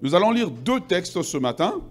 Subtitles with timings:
[0.00, 1.82] Nous allons lire deux textes ce matin.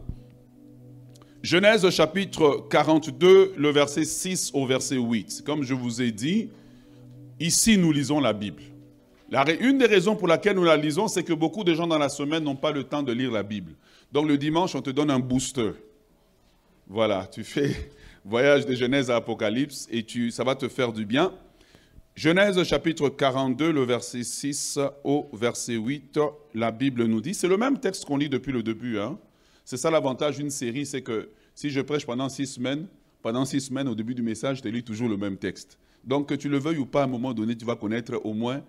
[1.44, 5.44] Genèse chapitre 42, le verset 6 au verset 8.
[5.46, 6.50] Comme je vous ai dit,
[7.40, 8.62] ici nous lisons la Bible.
[9.60, 12.08] une des raisons pour laquelle nous la lisons, c'est que beaucoup de gens dans la
[12.08, 13.74] semaine n'ont pas le temps de lire la Bible.
[14.14, 15.72] Donc le dimanche, on te donne un booster.
[16.88, 17.92] Voilà, tu fais
[18.26, 21.34] voyage de Genèse à Apocalypse et tu, ça va te faire du bien.
[22.18, 26.20] Genèse chapitre 42, le verset 6 au verset 8,
[26.56, 28.98] la Bible nous dit, c'est le même texte qu'on lit depuis le début.
[28.98, 29.20] Hein?
[29.64, 32.88] C'est ça l'avantage d'une série, c'est que si je prêche pendant six semaines,
[33.22, 35.78] pendant six semaines, au début du message, je te lis toujours le même texte.
[36.04, 38.34] Donc que tu le veuilles ou pas, à un moment donné, tu vas connaître au
[38.34, 38.64] moins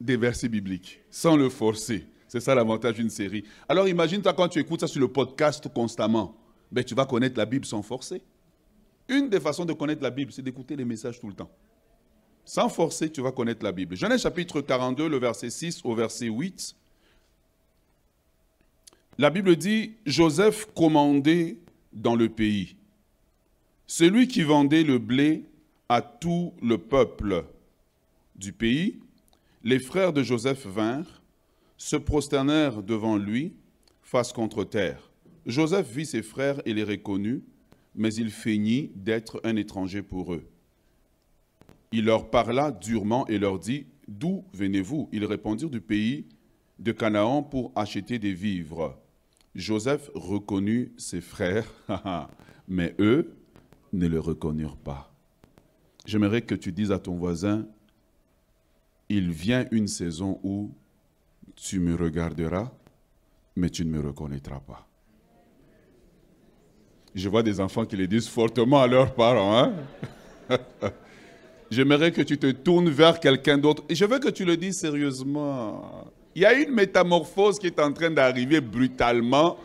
[0.00, 2.06] des versets bibliques, sans le forcer.
[2.26, 3.44] C'est ça l'avantage d'une série.
[3.68, 6.38] Alors imagine-toi quand tu écoutes ça sur le podcast constamment,
[6.72, 8.22] ben, tu vas connaître la Bible sans forcer.
[9.10, 11.50] Une des façons de connaître la Bible, c'est d'écouter les messages tout le temps.
[12.46, 13.96] Sans forcer, tu vas connaître la Bible.
[13.96, 16.76] Genèse chapitre 42, le verset 6 au verset 8.
[19.18, 21.56] La Bible dit, Joseph commandait
[21.92, 22.76] dans le pays.
[23.88, 25.42] Celui qui vendait le blé
[25.88, 27.44] à tout le peuple
[28.36, 29.00] du pays,
[29.64, 31.20] les frères de Joseph vinrent,
[31.76, 33.54] se prosternèrent devant lui,
[34.02, 35.10] face contre terre.
[35.46, 37.42] Joseph vit ses frères et les reconnut,
[37.96, 40.44] mais il feignit d'être un étranger pour eux.
[41.92, 45.08] Il leur parla durement et leur dit, D'où venez-vous?
[45.12, 46.26] Ils répondirent du pays
[46.78, 48.96] de Canaan pour acheter des vivres.
[49.54, 51.66] Joseph reconnut ses frères,
[52.68, 53.36] mais eux
[53.92, 55.12] ne le reconnurent pas.
[56.04, 57.66] J'aimerais que tu dises à ton voisin,
[59.08, 60.72] il vient une saison où
[61.56, 62.70] tu me regarderas,
[63.56, 64.86] mais tu ne me reconnaîtras pas.
[67.14, 69.56] Je vois des enfants qui le disent fortement à leurs parents.
[69.58, 69.74] Hein?
[71.70, 73.82] J'aimerais que tu te tournes vers quelqu'un d'autre.
[73.90, 76.04] Je veux que tu le dises sérieusement.
[76.34, 79.56] Il y a une métamorphose qui est en train d'arriver brutalement.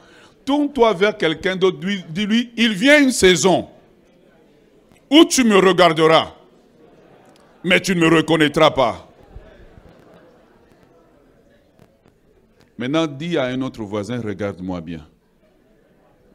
[0.46, 1.78] Tourne-toi vers quelqu'un d'autre.
[2.10, 3.68] Dis-lui, il vient une saison
[5.10, 6.34] où tu me regarderas,
[7.64, 9.08] mais tu ne me reconnaîtras pas.
[12.78, 15.06] Maintenant, dis à un autre voisin, regarde-moi bien.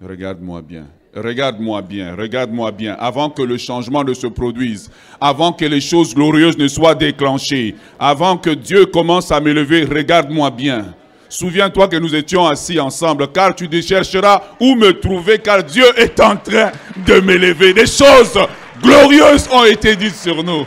[0.00, 0.86] Regarde-moi bien.
[1.16, 6.14] Regarde-moi bien, regarde-moi bien, avant que le changement ne se produise, avant que les choses
[6.14, 10.94] glorieuses ne soient déclenchées, avant que Dieu commence à m'élever, regarde-moi bien.
[11.30, 16.20] Souviens-toi que nous étions assis ensemble, car tu chercheras où me trouver, car Dieu est
[16.20, 16.70] en train
[17.06, 17.72] de m'élever.
[17.72, 18.38] Des choses
[18.82, 20.66] glorieuses ont été dites sur nous.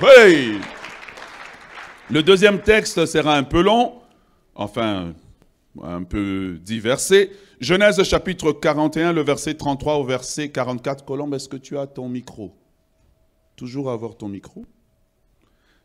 [2.09, 3.93] Le deuxième texte sera un peu long,
[4.55, 5.13] enfin
[5.83, 7.29] un peu diversé.
[7.59, 11.03] Genèse chapitre 41, le verset 33 au verset 44.
[11.03, 12.55] Colombe, est-ce que tu as ton micro?
[13.57, 14.65] Toujours avoir ton micro.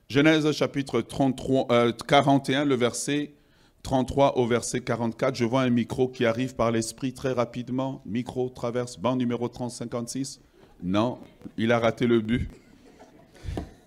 [0.09, 1.67] Genèse chapitre 33,
[2.07, 3.35] 41, euh, le verset
[3.83, 5.35] 33 au verset 44.
[5.35, 8.03] Je vois un micro qui arrive par l'esprit très rapidement.
[8.07, 10.41] Micro traverse, banc numéro 3056.
[10.81, 11.19] Non,
[11.57, 12.49] il a raté le but.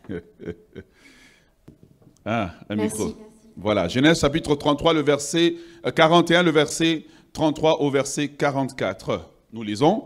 [2.25, 3.13] ah, un micro.
[3.55, 5.55] Voilà, Genèse chapitre 33, le verset
[5.95, 7.05] 41, euh, le verset
[7.37, 9.29] 33 au verset 44.
[9.53, 10.05] Nous lisons.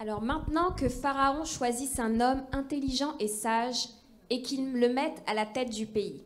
[0.00, 3.88] Alors maintenant que Pharaon choisisse un homme intelligent et sage
[4.30, 6.24] et qu'il le mette à la tête du pays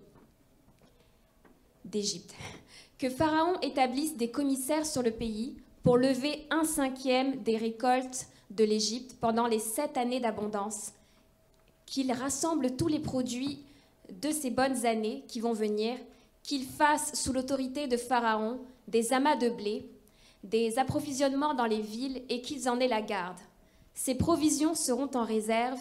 [1.85, 2.35] d'Égypte,
[2.99, 8.65] que Pharaon établisse des commissaires sur le pays pour lever un cinquième des récoltes de
[8.65, 10.95] l'Égypte pendant les sept années d'abondance,
[11.85, 13.63] qu'il rassemble tous les produits
[14.09, 15.99] de ces bonnes années qui vont venir,
[16.43, 19.89] qu'il fasse sous l'autorité de Pharaon des amas de blé,
[20.43, 23.39] des approvisionnements dans les villes et qu'ils en aient la garde.
[23.95, 25.81] Ces provisions seront en réserve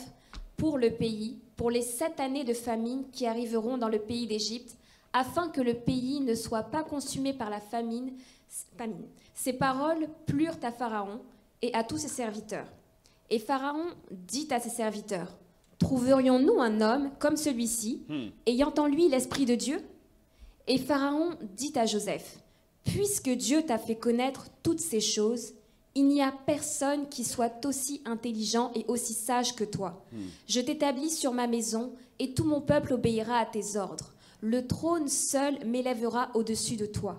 [0.55, 4.77] pour le pays, pour les sept années de famine qui arriveront dans le pays d'Égypte,
[5.11, 8.13] afin que le pays ne soit pas consumé par la famine.
[9.33, 11.21] Ces paroles plurent à Pharaon
[11.61, 12.67] et à tous ses serviteurs.
[13.29, 15.37] Et Pharaon dit à ses serviteurs,
[15.79, 18.27] Trouverions-nous un homme comme celui-ci, hmm.
[18.45, 19.81] ayant en lui l'Esprit de Dieu?
[20.67, 22.37] Et Pharaon dit à Joseph,
[22.83, 25.53] Puisque Dieu t'a fait connaître toutes ces choses,
[25.95, 30.03] il n'y a personne qui soit aussi intelligent et aussi sage que toi.
[30.11, 30.25] Hmm.
[30.47, 34.13] Je t'établis sur ma maison, et tout mon peuple obéira à tes ordres.
[34.41, 37.17] Le trône seul m'élèvera au-dessus de toi.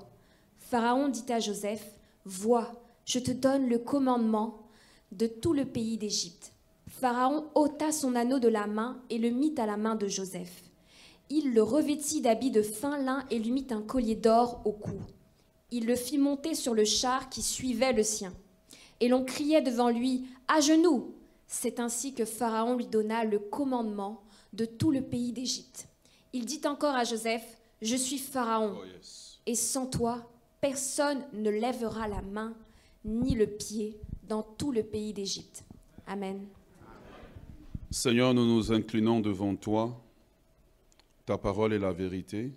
[0.59, 1.85] Pharaon dit à Joseph,
[2.25, 2.73] Vois,
[3.05, 4.63] je te donne le commandement
[5.13, 6.53] de tout le pays d'Égypte.
[6.89, 10.63] Pharaon ôta son anneau de la main et le mit à la main de Joseph.
[11.31, 15.01] Il le revêtit d'habits de fin lin et lui mit un collier d'or au cou.
[15.77, 18.33] Il le fit monter sur le char qui suivait le sien.
[19.01, 21.17] Et l'on criait devant lui À genoux
[21.49, 24.23] C'est ainsi que Pharaon lui donna le commandement
[24.53, 25.89] de tout le pays d'Égypte.
[26.33, 28.77] Il dit encore à Joseph Je suis Pharaon.
[28.79, 28.85] Oh,
[29.47, 30.31] et sans toi,
[30.61, 32.55] personne ne lèvera la main
[33.05, 33.99] ni le pied
[34.29, 35.65] dans tout le pays d'Égypte.
[36.07, 36.47] Amen.
[37.91, 40.01] Seigneur, nous nous inclinons devant toi.
[41.27, 42.53] Ta parole est la vérité.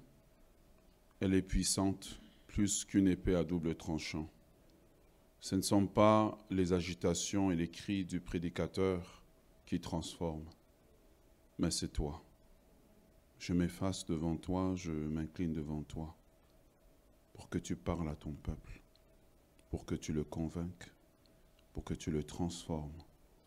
[1.19, 2.19] Elle est puissante,
[2.57, 4.27] plus qu'une épée à double tranchant.
[5.39, 9.21] Ce ne sont pas les agitations et les cris du prédicateur
[9.67, 10.49] qui transforment,
[11.59, 12.23] mais c'est toi.
[13.37, 16.15] Je m'efface devant toi, je m'incline devant toi,
[17.35, 18.81] pour que tu parles à ton peuple,
[19.69, 20.91] pour que tu le convainques,
[21.73, 23.03] pour que tu le transformes.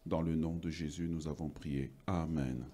[0.06, 1.90] Dans le nom de Jésus, nous avons prié.
[2.06, 2.64] Amen.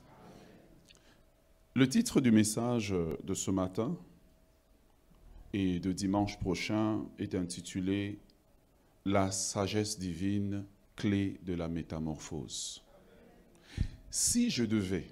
[1.75, 3.97] Le titre du message de ce matin
[5.53, 8.19] et de dimanche prochain est intitulé
[9.05, 10.65] La sagesse divine,
[10.97, 12.83] clé de la métamorphose.
[14.11, 15.07] Si je devais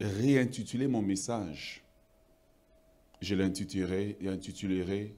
[0.00, 1.84] réintituler mon message,
[3.20, 5.14] je l'intitulerais et intitulerais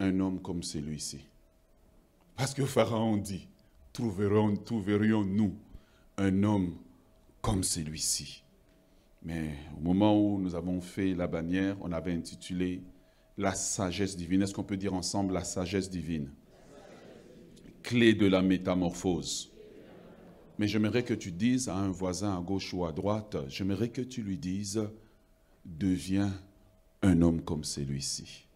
[0.00, 1.24] Un homme comme celui-ci.
[2.36, 3.48] Parce que Pharaon dit,
[3.92, 5.54] trouverions-nous
[6.16, 6.76] un homme
[7.40, 8.42] comme celui-ci?
[9.22, 12.82] Mais au moment où nous avons fait la bannière, on avait intitulé
[13.36, 14.42] La sagesse divine.
[14.42, 16.30] Est-ce qu'on peut dire ensemble la sagesse divine?
[17.82, 19.50] Clé de la métamorphose.
[20.58, 24.02] Mais j'aimerais que tu dises à un voisin à gauche ou à droite, j'aimerais que
[24.02, 24.88] tu lui dises,
[25.64, 26.32] deviens
[27.02, 28.46] un homme comme celui-ci.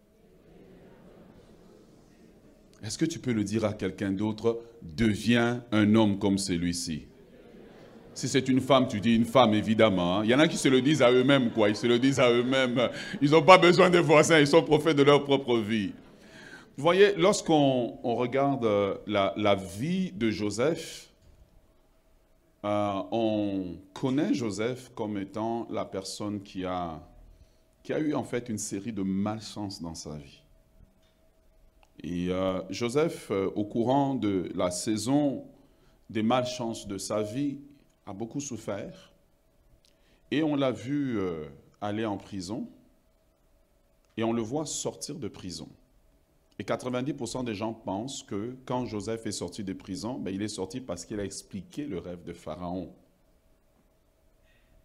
[2.81, 7.07] Est-ce que tu peux le dire à quelqu'un d'autre, deviens un homme comme celui-ci?
[8.13, 10.23] Si c'est une femme, tu dis une femme, évidemment.
[10.23, 11.69] Il y en a qui se le disent à eux-mêmes, quoi.
[11.69, 12.89] Ils se le disent à eux-mêmes.
[13.21, 15.93] Ils n'ont pas besoin des voisins, ils sont prophètes de leur propre vie.
[16.75, 21.09] Vous voyez, lorsqu'on regarde euh, la vie de Joseph,
[22.65, 27.01] euh, on connaît Joseph comme étant la personne qui a,
[27.83, 30.41] qui a eu en fait une série de malchances dans sa vie.
[32.01, 35.45] Et euh, Joseph, au courant de la saison
[36.09, 37.59] des malchances de sa vie,
[38.09, 39.11] a beaucoup souffert.
[40.31, 41.19] Et on l'a vu
[41.81, 42.67] aller en prison.
[44.17, 45.69] Et on le voit sortir de prison.
[46.57, 50.49] Et 90% des gens pensent que quand Joseph est sorti de prison, ben, il est
[50.49, 52.93] sorti parce qu'il a expliqué le rêve de Pharaon.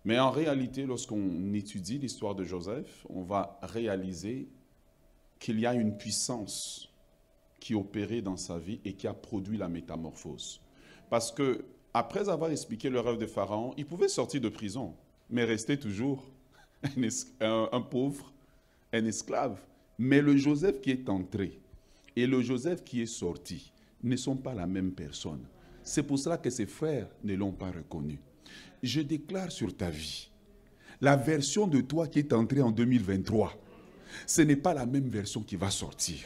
[0.05, 4.47] Mais en réalité, lorsqu'on étudie l'histoire de Joseph, on va réaliser
[5.41, 6.91] qu'il y a une puissance
[7.59, 10.61] qui opérait dans sa vie et qui a produit la métamorphose.
[11.11, 14.95] Parce que après avoir expliqué le rêve de Pharaon, il pouvait sortir de prison,
[15.31, 16.29] mais rester toujours
[17.41, 18.33] un, un pauvre,
[18.93, 19.59] un esclave.
[19.97, 21.61] Mais le Joseph qui est entré,
[22.17, 25.47] et le Joseph qui est sorti ne sont pas la même personne.
[25.85, 28.19] C'est pour cela que ses frères ne l'ont pas reconnu.
[28.83, 30.31] Je déclare sur ta vie,
[31.01, 33.53] la version de toi qui est entrée en 2023,
[34.27, 36.19] ce n'est pas la même version qui va sortir.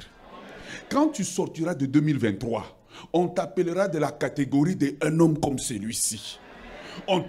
[0.90, 2.77] Quand tu sortiras de 2023,
[3.12, 6.38] on t'appellera de la catégorie d'un homme comme celui-ci
[7.06, 7.24] on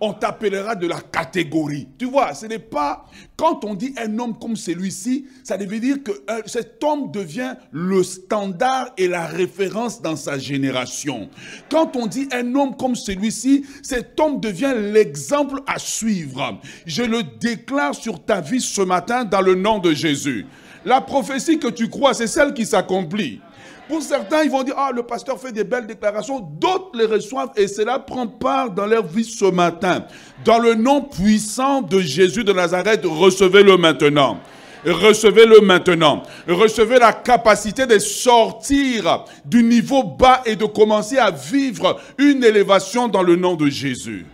[0.00, 1.88] on t'appellera de la catégorie.
[1.98, 3.04] Tu vois, ce n'est pas
[3.36, 7.54] quand on dit un homme comme celui-ci, ça veut dire que euh, cet homme devient
[7.72, 11.28] le standard et la référence dans sa génération.
[11.70, 16.60] Quand on dit un homme comme celui-ci, cet homme devient l'exemple à suivre.
[16.86, 20.46] Je le déclare sur ta vie ce matin dans le nom de Jésus.
[20.84, 23.40] La prophétie que tu crois, c'est celle qui s'accomplit.
[23.88, 26.40] Pour certains, ils vont dire, ah, le pasteur fait des belles déclarations.
[26.40, 30.04] D'autres les reçoivent et cela prend part dans leur vie ce matin.
[30.44, 34.38] Dans le nom puissant de Jésus de Nazareth, recevez-le maintenant.
[34.84, 36.22] Recevez-le maintenant.
[36.46, 43.08] Recevez la capacité de sortir du niveau bas et de commencer à vivre une élévation
[43.08, 44.26] dans le nom de Jésus.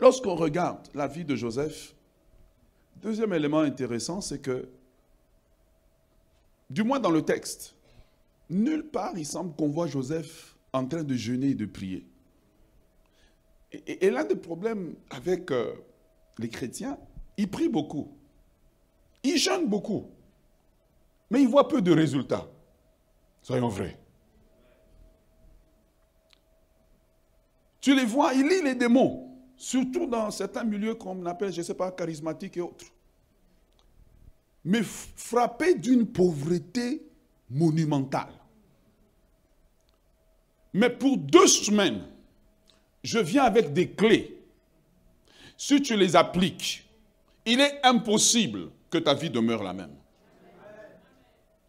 [0.00, 1.94] Lorsqu'on regarde la vie de Joseph,
[3.02, 4.68] deuxième élément intéressant, c'est que,
[6.68, 7.75] du moins dans le texte,
[8.48, 12.06] Nulle part il semble qu'on voit Joseph en train de jeûner et de prier.
[13.72, 15.74] Et, l'un des problèmes avec euh,
[16.38, 16.98] les chrétiens,
[17.36, 18.16] ils prient beaucoup.
[19.22, 20.10] Ils jeûnent beaucoup.
[21.30, 22.46] Mais ils voient peu de résultats.
[23.42, 23.98] Soyons vrais.
[27.80, 31.64] Tu les vois, ils lisent les démons, surtout dans certains milieux qu'on appelle, je ne
[31.64, 32.86] sais pas, charismatiques et autres.
[34.64, 37.08] Mais frappés d'une pauvreté
[37.48, 38.32] monumentale.
[40.76, 42.02] Mais pour deux semaines,
[43.02, 44.36] je viens avec des clés.
[45.56, 46.86] Si tu les appliques,
[47.46, 49.94] il est impossible que ta vie demeure la même.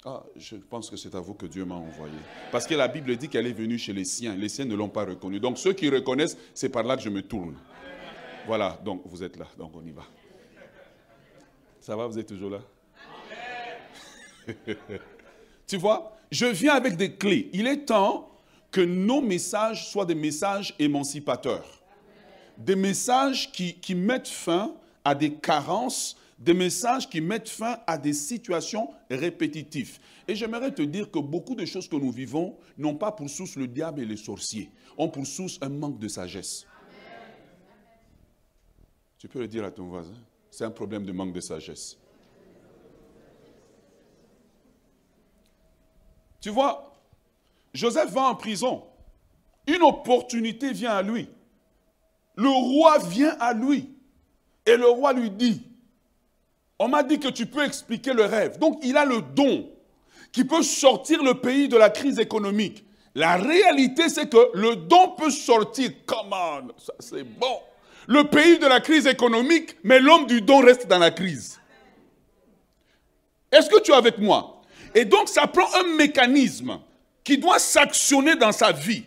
[0.04, 2.18] Ah, je pense que c'est à vous que Dieu m'a envoyé.
[2.52, 4.36] Parce que la Bible dit qu'elle est venue chez les siens.
[4.36, 5.40] Les siens ne l'ont pas reconnue.
[5.40, 7.56] Donc ceux qui reconnaissent, c'est par là que je me tourne.
[8.46, 9.48] Voilà, donc vous êtes là.
[9.58, 10.04] Donc on y va.
[11.80, 12.60] Ça va, vous êtes toujours là?
[15.66, 17.50] Tu vois, je viens avec des clés.
[17.54, 18.37] Il est temps
[18.78, 21.66] que nos messages soient des messages émancipateurs.
[22.60, 24.72] Des messages qui, qui mettent fin
[25.04, 29.98] à des carences, des messages qui mettent fin à des situations répétitives.
[30.28, 33.56] Et j'aimerais te dire que beaucoup de choses que nous vivons n'ont pas pour source
[33.56, 36.68] le diable et les sorciers, ont pour source un manque de sagesse.
[39.18, 40.14] Tu peux le dire à ton voisin,
[40.52, 41.98] c'est un problème de manque de sagesse.
[46.40, 46.97] Tu vois,
[47.74, 48.84] Joseph va en prison.
[49.68, 51.30] Une opportunité vient à lui.
[52.36, 53.90] Le roi vient à lui.
[54.66, 55.62] Et le roi lui dit,
[56.80, 58.60] on m'a dit que tu peux expliquer le rêve.
[58.60, 59.70] Donc il a le don
[60.32, 62.86] qui peut sortir le pays de la crise économique.
[63.16, 65.90] La réalité, c'est que le don peut sortir.
[66.06, 67.60] Comment Ça, c'est bon.
[68.08, 71.60] Le pays de la crise économique, mais l'homme du don reste dans la crise.
[73.52, 74.62] Est-ce que tu es avec moi?
[74.94, 76.80] Et donc, ça prend un mécanisme
[77.28, 79.04] qui doit s'actionner dans sa vie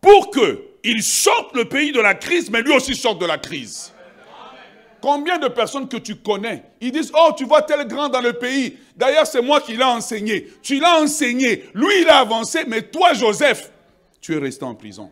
[0.00, 3.92] pour qu'il sorte le pays de la crise, mais lui aussi sorte de la crise.
[5.00, 8.34] Combien de personnes que tu connais, ils disent, oh, tu vois tel grand dans le
[8.34, 8.78] pays.
[8.96, 10.48] D'ailleurs, c'est moi qui l'ai enseigné.
[10.62, 11.64] Tu l'as enseigné.
[11.74, 13.72] Lui, il a avancé, mais toi, Joseph,
[14.20, 15.10] tu es resté en prison.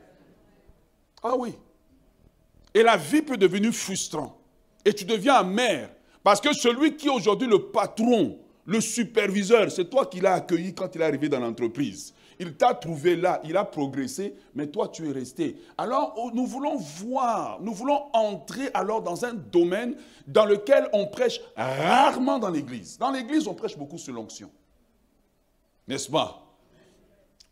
[1.25, 1.53] Ah oui.
[2.73, 4.37] Et la vie peut devenir frustrante.
[4.85, 5.91] Et tu deviens amer.
[6.23, 10.75] Parce que celui qui est aujourd'hui le patron, le superviseur, c'est toi qui l'as accueilli
[10.75, 12.15] quand il est arrivé dans l'entreprise.
[12.39, 15.57] Il t'a trouvé là, il a progressé, mais toi tu es resté.
[15.79, 21.07] Alors oh, nous voulons voir, nous voulons entrer alors dans un domaine dans lequel on
[21.07, 22.99] prêche rarement dans l'église.
[22.99, 24.51] Dans l'église, on prêche beaucoup sur l'onction.
[25.89, 26.43] N'est-ce pas?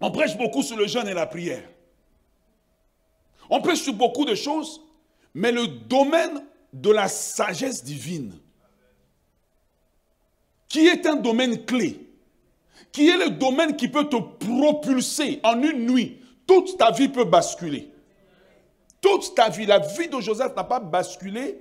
[0.00, 1.66] On prêche beaucoup sur le jeûne et la prière.
[3.48, 4.82] On prêche sur beaucoup de choses,
[5.32, 8.38] mais le domaine de la sagesse divine,
[10.68, 12.03] qui est un domaine clé,
[12.94, 16.20] qui est le domaine qui peut te propulser en une nuit.
[16.46, 17.92] Toute ta vie peut basculer.
[19.00, 21.58] Toute ta vie, la vie de Joseph n'a pas basculé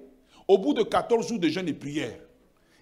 [0.48, 2.20] au bout de 14 jours de jeûne et prière.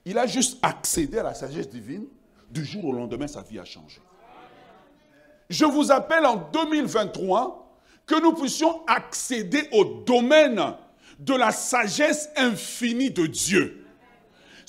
[0.03, 2.05] Il a juste accédé à la sagesse divine.
[2.49, 4.01] Du jour au lendemain, sa vie a changé.
[5.49, 7.73] Je vous appelle en 2023
[8.05, 10.61] que nous puissions accéder au domaine
[11.19, 13.80] de la sagesse infinie de Dieu.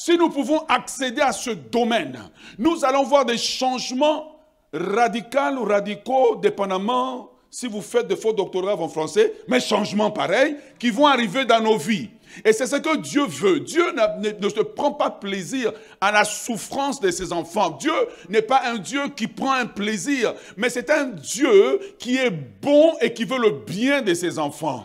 [0.05, 2.19] Si nous pouvons accéder à ce domaine,
[2.59, 4.37] nous allons voir des changements
[4.73, 10.57] radicaux ou radicaux, dépendamment si vous faites de faux doctorats en français, mais changements pareils
[10.81, 12.11] qui vont arriver dans nos vies.
[12.45, 13.61] Et c'est ce que Dieu veut.
[13.61, 17.71] Dieu ne, se prend pas plaisir à la souffrance de ses enfants.
[17.71, 17.95] Dieu
[18.29, 22.95] n'est pas un Dieu qui prend un plaisir, mais c'est un Dieu qui est bon
[23.01, 24.85] et qui veut le bien de ses enfants.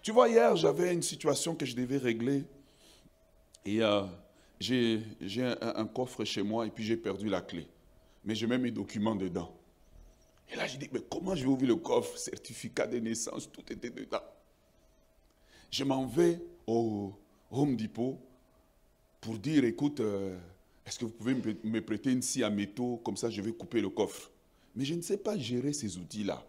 [0.00, 2.44] Tu vois, hier, j'avais une situation que je devais régler
[3.66, 4.04] et euh,
[4.60, 5.02] j'ai
[5.60, 7.66] un, coffre chez moi et puis j'ai perdu la clé.
[8.24, 9.52] Mais j'ai même mes documents dedans.
[10.48, 12.16] Et là, j'ai dit, mais comment je vais ouvrir le coffre?
[12.16, 14.22] Certificat de naissance, tout était dedans.
[15.70, 17.12] Je m'en vais au
[17.50, 18.18] Home Depot
[19.20, 20.38] pour dire, écoute, euh,
[20.86, 23.00] est-ce que vous pouvez me prêter une scie à métaux?
[23.04, 24.30] Comme ça, je vais couper le coffre.
[24.76, 26.46] Mais je ne sais pas gérer ces outils-là.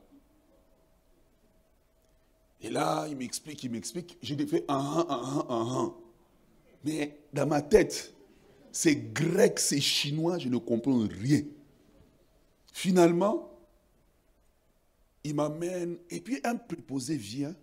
[2.62, 4.18] Et là, il m'explique, il m'explique.
[4.22, 5.96] J'ai fait un, un, un, un, un.
[7.34, 8.14] Dans ma tête,
[8.72, 11.42] c'est grec, c'est chinois, je ne comprends rien.
[12.72, 13.52] Finalement,
[15.24, 17.56] il m'amène, et puis un préposé vient,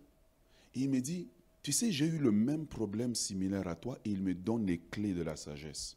[0.75, 1.29] et il me dit,
[1.63, 4.79] tu sais, j'ai eu le même problème similaire à toi, et il me donne les
[4.79, 5.97] clés de la sagesse.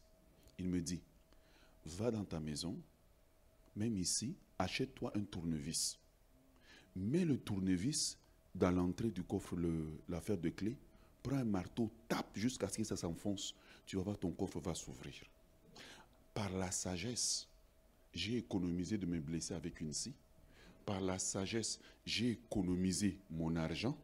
[0.58, 1.00] Il me dit,
[1.84, 2.76] va dans ta maison,
[3.76, 5.98] même ici, achète-toi un tournevis.
[6.96, 8.16] Mets le tournevis
[8.54, 9.56] dans l'entrée du coffre,
[10.08, 10.76] l'affaire de clés,
[11.22, 13.54] prends un marteau, tape jusqu'à ce que ça s'enfonce.
[13.86, 15.14] Tu vas voir, ton coffre va s'ouvrir.
[16.34, 17.48] Par la sagesse,
[18.12, 20.14] j'ai économisé de me blesser avec une scie.
[20.84, 23.96] Par la sagesse, j'ai économisé mon argent.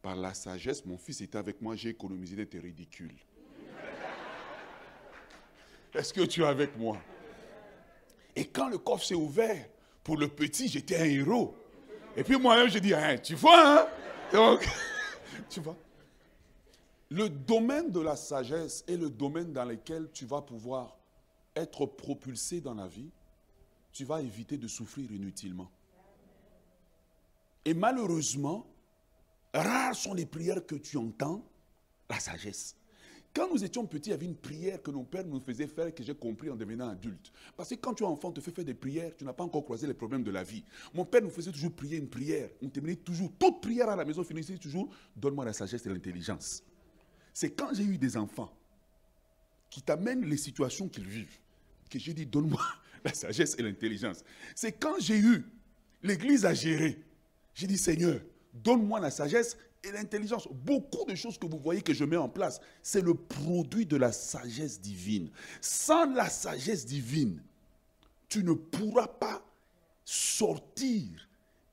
[0.00, 3.14] Par la sagesse, mon fils était avec moi, j'ai économisé d'être ridicule.
[5.94, 6.98] Est-ce que tu es avec moi?
[8.34, 9.68] Et quand le coffre s'est ouvert,
[10.02, 11.54] pour le petit, j'étais un héros.
[12.16, 13.86] Et puis moi-même, j'ai dit, hein, tu vois, hein?
[14.32, 14.66] Donc,
[15.48, 15.76] tu vois
[17.12, 20.96] le domaine de la sagesse est le domaine dans lequel tu vas pouvoir
[21.54, 23.10] être propulsé dans la vie.
[23.92, 25.70] Tu vas éviter de souffrir inutilement.
[27.66, 28.66] Et malheureusement,
[29.52, 31.44] rares sont les prières que tu entends,
[32.08, 32.76] la sagesse.
[33.34, 35.94] Quand nous étions petits, il y avait une prière que nos pères nous faisaient faire
[35.94, 37.30] que j'ai compris en devenant adulte.
[37.56, 39.44] Parce que quand tu es enfant, on te fait faire des prières, tu n'as pas
[39.44, 40.64] encore croisé les problèmes de la vie.
[40.94, 42.48] Mon père nous faisait toujours prier une prière.
[42.62, 45.90] On terminait toujours, toute prière à la maison finissait toujours, donne-moi la sagesse et
[47.32, 48.52] c'est quand j'ai eu des enfants
[49.70, 51.38] qui t'amènent les situations qu'ils vivent,
[51.90, 52.62] que j'ai dit, donne-moi
[53.04, 54.22] la sagesse et l'intelligence.
[54.54, 55.44] C'est quand j'ai eu
[56.02, 57.02] l'église à gérer,
[57.54, 58.20] j'ai dit, Seigneur,
[58.52, 60.48] donne-moi la sagesse et l'intelligence.
[60.50, 63.96] Beaucoup de choses que vous voyez que je mets en place, c'est le produit de
[63.96, 65.30] la sagesse divine.
[65.60, 67.42] Sans la sagesse divine,
[68.28, 69.44] tu ne pourras pas
[70.04, 71.28] sortir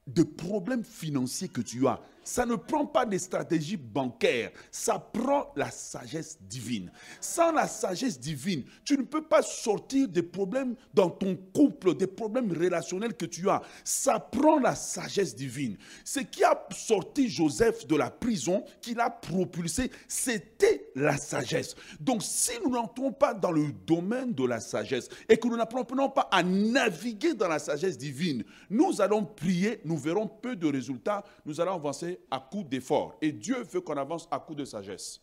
[0.08, 5.52] des problèmes financiers que tu as ça ne prend pas des stratégies bancaires, ça prend
[5.56, 6.92] la sagesse divine.
[7.20, 12.08] Sans la sagesse divine, tu ne peux pas sortir des problèmes dans ton couple, des
[12.08, 13.62] problèmes relationnels que tu as.
[13.84, 15.78] Ça prend la sagesse divine.
[16.04, 21.76] Ce qui a sorti Joseph de la prison, qui l'a propulsé, c'était la sagesse.
[22.00, 26.10] Donc si nous n'entrons pas dans le domaine de la sagesse et que nous n'apprenons
[26.10, 31.24] pas à naviguer dans la sagesse divine, nous allons prier, nous verrons peu de résultats,
[31.46, 33.18] nous allons avancer à coup d'effort.
[33.22, 35.22] Et Dieu veut qu'on avance à coup de sagesse.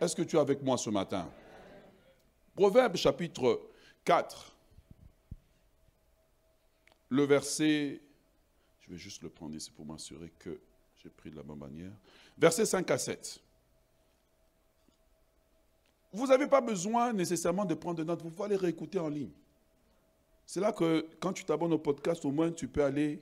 [0.00, 1.30] Est-ce que tu es avec moi ce matin?
[2.54, 3.60] Proverbe chapitre
[4.04, 4.56] 4,
[7.10, 8.00] le verset,
[8.80, 10.58] je vais juste le prendre ici pour m'assurer que
[11.02, 11.92] j'ai pris de la bonne manière.
[12.38, 13.40] Verset 5 à 7.
[16.12, 19.32] Vous n'avez pas besoin nécessairement de prendre de notes, vous pouvez aller réécouter en ligne.
[20.46, 23.20] C'est là que quand tu t'abonnes au podcast, au moins tu peux aller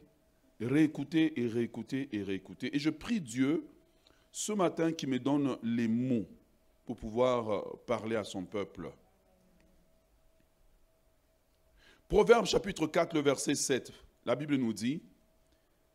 [0.60, 2.74] réécouter et réécouter et réécouter.
[2.74, 3.66] Et je prie Dieu
[4.32, 6.26] ce matin qui me donne les mots
[6.84, 8.90] pour pouvoir euh, parler à son peuple.
[12.08, 13.92] Proverbe chapitre 4, le verset 7,
[14.26, 15.02] la Bible nous dit,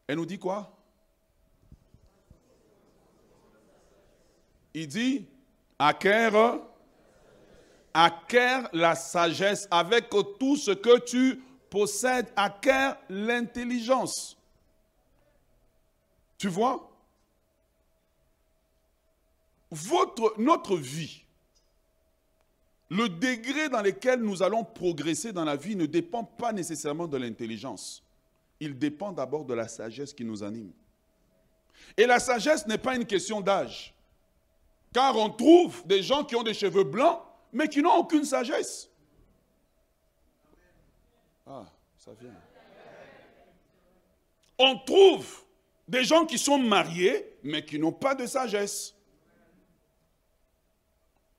[0.08, 0.75] elle nous dit quoi?
[4.74, 5.28] Il dit,
[5.78, 6.60] acquiert,
[7.94, 14.38] acquiert la sagesse avec tout ce que tu possèdes, acquiert l'intelligence.
[16.39, 16.89] Tu vois?
[20.38, 21.24] Notre vie,
[22.89, 27.17] le degré dans lequel nous allons progresser dans la vie ne dépend pas nécessairement de
[27.17, 28.03] l'intelligence.
[28.60, 30.72] Il dépend d'abord de la sagesse qui nous anime.
[31.96, 33.94] Et la sagesse n'est pas une question d'âge.
[34.92, 38.90] Car on trouve des gens qui ont des cheveux blancs, mais qui n'ont aucune sagesse.
[41.46, 41.66] Ah,
[41.98, 42.33] ça vient.
[44.57, 45.44] On trouve
[45.90, 48.94] des gens qui sont mariés, mais qui n'ont pas de sagesse.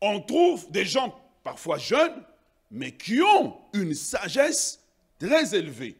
[0.00, 2.24] On trouve des gens parfois jeunes,
[2.68, 4.80] mais qui ont une sagesse
[5.20, 5.96] très élevée.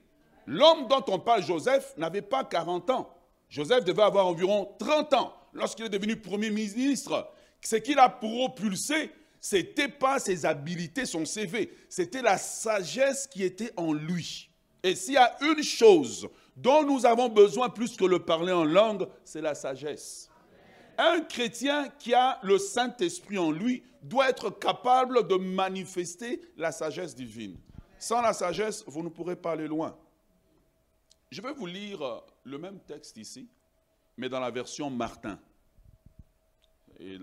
[0.46, 3.14] L'homme dont on parle, Joseph, n'avait pas 40 ans.
[3.48, 7.32] Joseph devait avoir environ 30 ans lorsqu'il est devenu Premier ministre.
[7.60, 13.44] Ce qu'il a propulsé, ce n'était pas ses habiletés, son CV, c'était la sagesse qui
[13.44, 14.50] était en lui.
[14.82, 16.28] Et s'il y a une chose
[16.60, 20.30] dont nous avons besoin plus que le parler en langue, c'est la sagesse.
[20.98, 27.14] Un chrétien qui a le Saint-Esprit en lui doit être capable de manifester la sagesse
[27.14, 27.58] divine.
[27.98, 29.96] Sans la sagesse, vous ne pourrez pas aller loin.
[31.30, 33.48] Je vais vous lire le même texte ici,
[34.16, 35.38] mais dans la version Martin.
[36.98, 37.22] il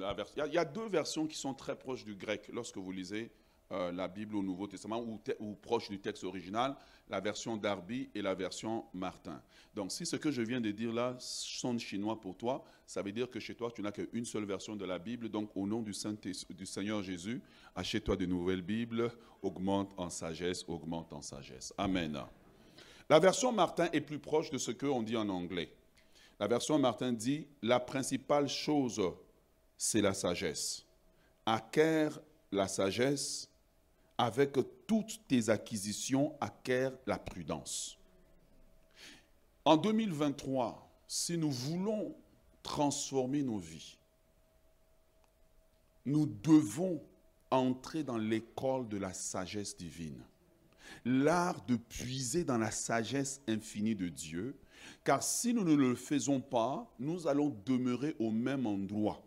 [0.51, 3.31] y a deux versions qui sont très proches du grec lorsque vous lisez
[3.71, 5.03] euh, la Bible au Nouveau Testament
[5.39, 6.75] ou, proche du texte original,
[7.09, 9.41] la version Darby et la version Martin.
[9.75, 13.11] Donc si ce que je viens de dire là sonne chinois pour toi, ça veut
[13.11, 15.27] dire que chez toi, tu n'as qu'une seule version de la Bible.
[15.29, 16.15] Donc au nom du, Saint
[16.49, 17.41] du Seigneur Jésus,
[17.75, 21.73] achète-toi de nouvelles Bibles, augmente en sagesse, augmente en sagesse.
[21.77, 22.17] Amen.
[23.09, 25.73] La version Martin est plus proche de ce qu'on dit en anglais.
[26.39, 29.01] La version Martin dit, la principale chose,
[29.77, 30.85] c'est la sagesse.
[31.45, 32.19] Acquère
[32.51, 33.49] la sagesse
[34.17, 37.97] avec toutes tes acquisitions, acquiert la prudence.
[39.63, 42.15] En 2023, si nous voulons
[42.63, 43.97] transformer nos vies,
[46.05, 47.01] nous devons
[47.51, 50.21] entrer dans l'école de la sagesse divine.
[51.03, 54.57] L'art de puiser dans la sagesse infinie de Dieu,
[55.03, 59.21] car si nous ne le faisons pas, nous allons demeurer au même endroit.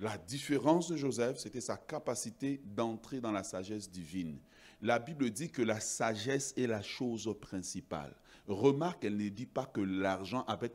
[0.00, 4.38] La différence de Joseph, c'était sa capacité d'entrer dans la sagesse divine.
[4.82, 8.14] La Bible dit que la sagesse est la chose principale.
[8.48, 10.70] Remarque, elle ne dit pas que l'argent après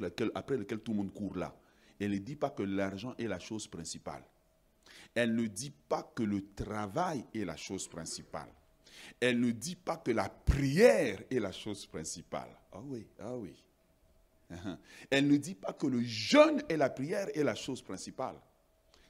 [0.58, 1.56] lequel tout le monde court là.
[2.00, 4.24] Elle ne dit pas que l'argent est la chose principale.
[5.14, 8.50] Elle ne dit pas que le travail est la chose principale.
[9.20, 12.50] Elle ne dit pas que la prière est la chose principale.
[12.72, 13.54] Ah oui, ah oui.
[15.10, 18.36] Elle ne dit pas que le jeûne et la prière est la chose principale.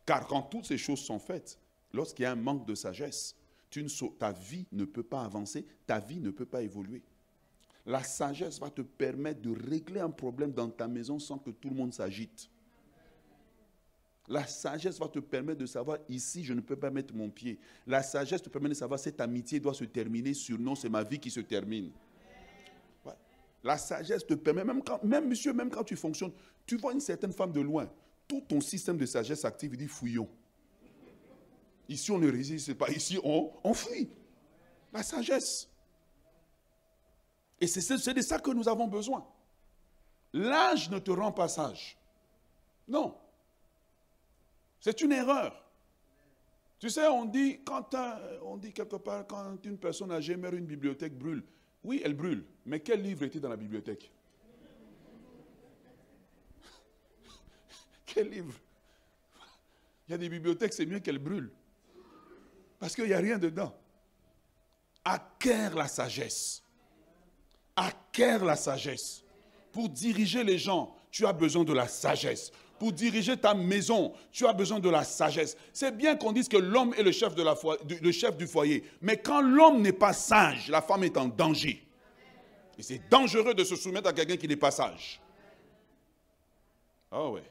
[0.10, 1.60] Car quand toutes ces choses sont faites,
[1.93, 3.36] lorsqu'il y a un manque de sagesse,
[4.17, 7.04] ta vie ne peut pas avancer, ta vie ne peut pas évoluer.
[7.86, 11.69] La sagesse va te permettre de régler un problème dans ta maison sans que tout
[11.69, 12.50] le monde s'agite.
[14.28, 17.60] La sagesse va te permettre de savoir ici, je ne peux pas mettre mon pied.
[17.86, 21.04] La sagesse te permet de savoir cette amitié doit se terminer sur non, c'est ma
[21.04, 21.91] vie qui se termine.
[23.63, 26.34] La sagesse te permet, même, quand, même monsieur, même quand tu fonctionnes,
[26.65, 27.88] tu vois une certaine femme de loin,
[28.29, 30.29] tout ton système de sagesse active, il dit fouillons.
[31.89, 34.09] Ici, on ne résiste pas, ici, on, fuit.
[34.93, 35.67] La sagesse.
[37.59, 39.27] Et c'est de ça que nous avons besoin.
[40.31, 41.97] L'âge ne te rend pas sage.
[42.87, 43.17] Non.
[44.79, 45.65] C'est une erreur.
[46.77, 47.95] Tu sais, on dit, quand
[48.43, 51.43] on dit quelque part, quand une personne âgée meurt, une bibliothèque brûle.
[51.83, 52.45] Oui, elle brûle.
[52.65, 54.11] Mais quel livre était dans la bibliothèque?
[58.13, 58.54] Quel livre?
[60.08, 61.52] Il y a des bibliothèques, c'est mieux qu'elles brûlent.
[62.80, 63.74] Parce qu'il n'y a rien dedans.
[65.06, 66.63] Acquiert la sagesse.
[67.76, 69.24] Acquiert la sagesse.
[69.72, 72.52] Pour diriger les gens, tu as besoin de la sagesse.
[72.80, 75.58] Pour diriger ta maison, tu as besoin de la sagesse.
[75.74, 78.89] C'est bien qu'on dise que l'homme est le chef, le chef du foyer.
[79.02, 81.86] Mais quand l'homme n'est pas sage, la femme est en danger.
[82.78, 85.22] Et c'est dangereux de se soumettre à quelqu'un qui n'est pas sage.
[87.12, 87.43] Ah ouais.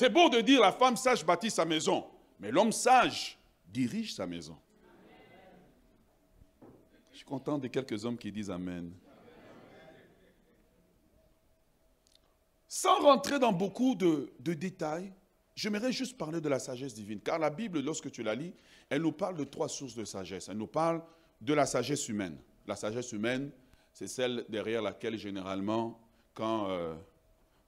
[0.00, 2.06] C'est beau de dire la femme sage bâtit sa maison.
[2.38, 3.36] Mais l'homme sage
[3.68, 4.56] dirige sa maison.
[7.12, 8.94] Je suis content de quelques hommes qui disent Amen.
[12.66, 15.12] Sans rentrer dans beaucoup de, détails,
[15.54, 17.20] j'aimerais juste parler de la sagesse divine.
[17.20, 18.54] Car la Bible, lorsque tu la lis,
[18.88, 20.48] elle nous parle de trois sources de sagesse.
[20.48, 21.02] Elle nous parle
[21.42, 22.38] de la sagesse humaine.
[22.66, 23.50] La sagesse humaine,
[23.92, 26.00] c'est celle derrière laquelle, généralement,
[26.32, 26.94] quand, euh,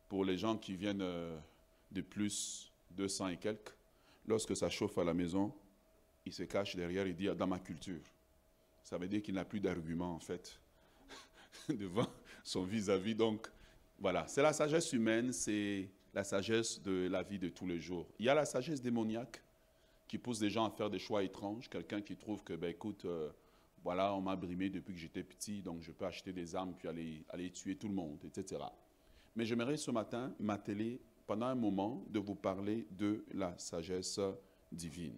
[0.08, 1.36] pour les gens qui viennent euh,
[1.92, 3.74] de plus de 200 et quelques,
[4.26, 5.52] lorsque ça chauffe à la maison,
[6.24, 8.02] il se cache derrière et dit dans ma culture.
[8.82, 10.58] Ça veut dire qu'il n'a plus d'argument en fait
[11.68, 12.08] devant
[12.44, 13.14] son vis-à-vis.
[13.14, 13.48] Donc
[13.98, 18.08] voilà, c'est la sagesse humaine, c'est la sagesse de la vie de tous les jours.
[18.18, 19.42] Il y a la sagesse démoniaque
[20.08, 21.68] qui pousse des gens à faire des choix étranges.
[21.70, 23.30] Quelqu'un qui trouve que, ben écoute, euh,
[23.82, 26.88] voilà, on m'a brimé depuis que j'étais petit, donc je peux acheter des armes puis
[26.88, 28.62] aller, aller tuer tout le monde, etc.
[29.34, 31.00] Mais j'aimerais ce matin m'atteler
[31.32, 34.20] pendant un moment de vous parler de la sagesse
[34.70, 35.16] divine.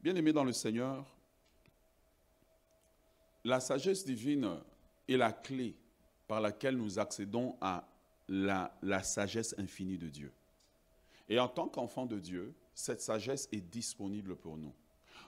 [0.00, 1.04] Bien-aimés dans le Seigneur,
[3.44, 4.48] la sagesse divine
[5.06, 5.76] est la clé
[6.26, 7.86] par laquelle nous accédons à
[8.28, 8.72] la,
[9.02, 10.32] sagesse infinie de Dieu.
[11.28, 14.72] Et en tant qu'enfant de Dieu, cette sagesse est disponible pour nous.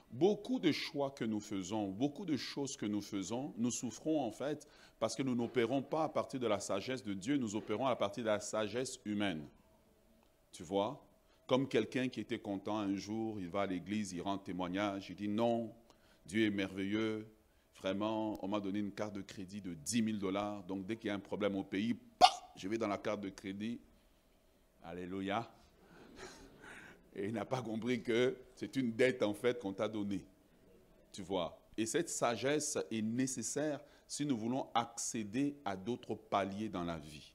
[0.09, 4.31] Beaucoup de choix que nous faisons, beaucoup de choses que nous faisons, nous souffrons en
[4.31, 4.67] fait
[4.97, 7.95] parce que nous n'opérons pas à partir de la sagesse de Dieu, nous opérons à
[7.95, 9.47] partir de la sagesse humaine.
[10.51, 11.05] Tu vois
[11.49, 15.15] comme quelqu'un qui était content un jour, il va à l'église, il rend témoignage, il
[15.15, 15.73] dit non,
[16.23, 17.25] Dieu est merveilleux,
[17.81, 21.07] vraiment, on m'a donné une carte de crédit de 10 000 dollars, donc dès qu'il
[21.07, 21.97] y a un problème au pays,
[22.55, 23.81] je vais dans la carte de crédit,
[24.83, 25.51] alléluia,
[27.15, 30.23] et il n'a pas compris que c'est une dette en fait qu'on t'a donnée,
[31.11, 31.59] tu vois.
[31.75, 37.33] Et cette sagesse est nécessaire si nous voulons accéder à d'autres paliers dans la vie.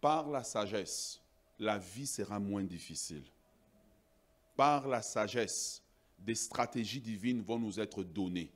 [0.00, 1.20] Par la sagesse,
[1.58, 3.24] la vie sera moins difficile
[4.56, 5.82] par la sagesse,
[6.18, 8.52] des stratégies divines vont nous être données.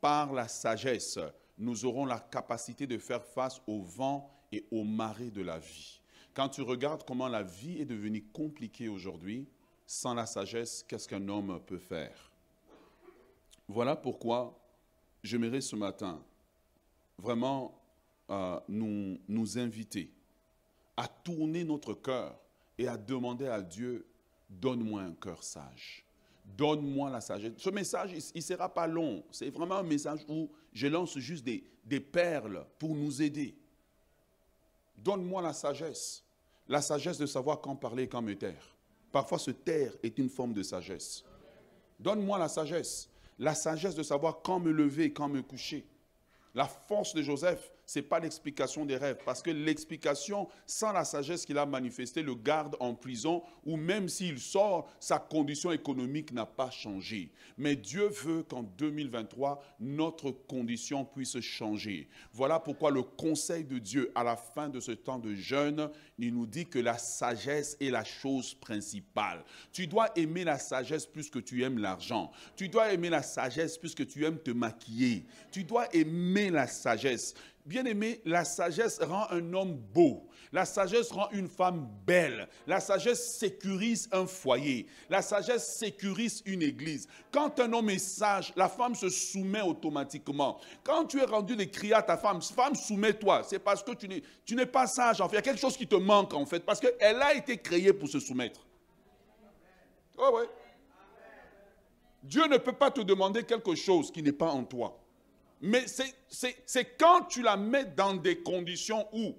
[0.00, 1.18] Par la sagesse,
[1.58, 6.00] nous aurons la capacité de faire face au vent et aux marées de la vie.
[6.34, 9.46] Quand tu regardes comment la vie est devenue compliquée aujourd'hui,
[9.86, 12.30] sans la sagesse, qu'est-ce qu'un homme peut faire?
[13.68, 14.58] Voilà pourquoi
[15.22, 16.22] j'aimerais ce matin
[17.18, 17.80] vraiment
[18.30, 20.10] euh, nous, nous inviter
[20.96, 22.38] à tourner notre cœur
[22.78, 24.06] et à demander à Dieu
[24.48, 26.04] donne-moi un cœur sage.
[26.56, 27.52] Donne-moi la sagesse.
[27.56, 29.22] Ce message, il ne sera pas long.
[29.30, 33.54] C'est vraiment un message où je lance juste des, des perles pour nous aider.
[34.98, 36.22] Donne-moi la sagesse.
[36.68, 38.76] La sagesse de savoir quand parler et quand me taire.
[39.10, 41.24] Parfois, se taire est une forme de sagesse.
[42.00, 43.08] Donne-moi la sagesse.
[43.38, 45.86] La sagesse de savoir quand me lever et quand me coucher.
[46.54, 51.04] La force de Joseph, ce n'est pas l'explication des rêves, parce que l'explication, sans la
[51.04, 56.32] sagesse qu'il a manifestée, le garde en prison, ou même s'il sort, sa condition économique
[56.32, 57.30] n'a pas changé.
[57.58, 62.08] Mais Dieu veut qu'en 2023, notre condition puisse changer.
[62.32, 66.32] Voilà pourquoi le conseil de Dieu, à la fin de ce temps de jeûne, il
[66.32, 69.44] nous dit que la sagesse est la chose principale.
[69.70, 72.32] Tu dois aimer la sagesse plus que tu aimes l'argent.
[72.56, 75.26] Tu dois aimer la sagesse plus que tu aimes te maquiller.
[75.50, 77.34] Tu dois aimer la sagesse.
[77.64, 80.28] Bien aimé, la sagesse rend un homme beau.
[80.50, 82.48] La sagesse rend une femme belle.
[82.66, 84.86] La sagesse sécurise un foyer.
[85.08, 87.06] La sagesse sécurise une église.
[87.30, 90.60] Quand un homme est sage, la femme se soumet automatiquement.
[90.82, 93.44] Quand tu es rendu de crier à ta femme, femme, soumets-toi.
[93.44, 95.20] C'est parce que tu n'es pas sage.
[95.20, 96.60] En fait, il y a quelque chose qui te manque en fait.
[96.60, 98.60] Parce qu'elle a été créée pour se soumettre.
[100.18, 100.50] Ouais, ouais.
[102.24, 105.01] Dieu ne peut pas te demander quelque chose qui n'est pas en toi.
[105.62, 109.36] Mais c'est quand tu la mets dans des conditions où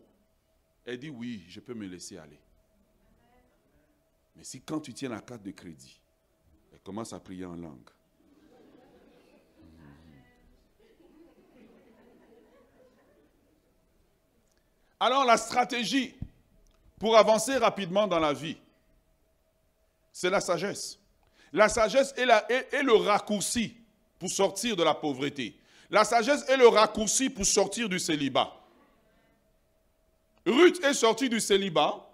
[0.85, 2.39] elle dit oui, je peux me laisser aller.
[4.35, 5.99] Mais si quand tu tiens la carte de crédit,
[6.71, 7.89] elle commence à prier en langue.
[14.99, 16.15] Alors la stratégie
[16.97, 18.55] pour avancer rapidement dans la vie,
[20.13, 20.97] c'est la sagesse.
[21.51, 23.75] La sagesse est, le raccourci
[24.17, 25.59] pour sortir de la pauvreté.
[25.89, 28.51] La sagesse est le raccourci pour sortir du célibat.
[30.45, 32.09] Ruth est sortie du célibat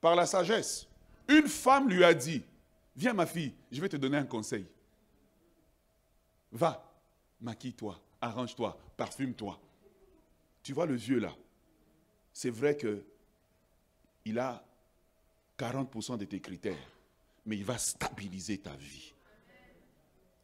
[0.00, 0.86] par la sagesse.
[1.28, 2.42] Une femme lui a dit,
[2.94, 4.66] viens ma fille, je vais te donner un conseil.
[6.52, 6.84] Va,
[7.40, 9.58] maquille-toi, arrange-toi, parfume-toi.
[10.62, 11.32] Tu vois le vieux là,
[12.32, 13.04] c'est vrai que
[14.24, 14.64] il a
[15.58, 16.90] 40% de tes critères,
[17.46, 19.12] mais il va stabiliser ta vie.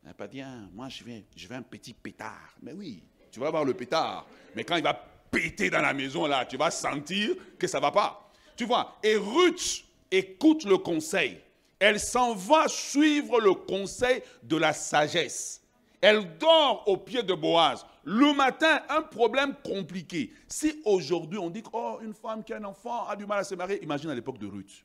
[0.03, 2.57] Il n'a pas dit, hein, moi je veux, je un petit pétard.
[2.61, 4.27] Mais oui, tu vas avoir le pétard.
[4.57, 4.95] Mais quand il va
[5.31, 8.31] péter dans la maison là, tu vas sentir que ça ne va pas.
[8.57, 11.41] Tu vois, et Ruth écoute le conseil.
[11.79, 15.63] Elle s'en va suivre le conseil de la sagesse.
[16.01, 17.87] Elle dort au pied de Boaz.
[18.05, 20.33] Le matin, un problème compliqué.
[20.49, 23.45] Si aujourd'hui on dit oh, une femme qui a un enfant a du mal à
[23.45, 24.85] se marier, imagine à l'époque de Ruth.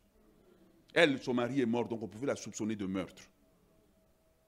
[0.93, 3.23] Elle, son mari est mort, donc on pouvait la soupçonner de meurtre.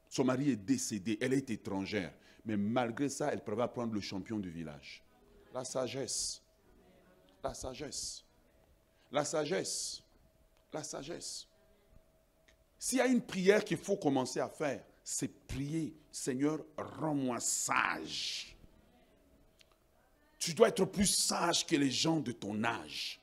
[0.10, 2.14] Son mari est décédé, elle est étrangère.
[2.44, 5.04] Mais malgré ça, elle prévoit prendre le champion du village.
[5.54, 6.42] La sagesse.
[7.44, 8.26] La sagesse.
[9.12, 10.02] La sagesse.
[10.74, 11.48] La sagesse.
[12.78, 18.56] S'il y a une prière qu'il faut commencer à faire, c'est prier, Seigneur, rends-moi sage.
[20.40, 23.20] Tu dois être plus sage que les gens de ton âge,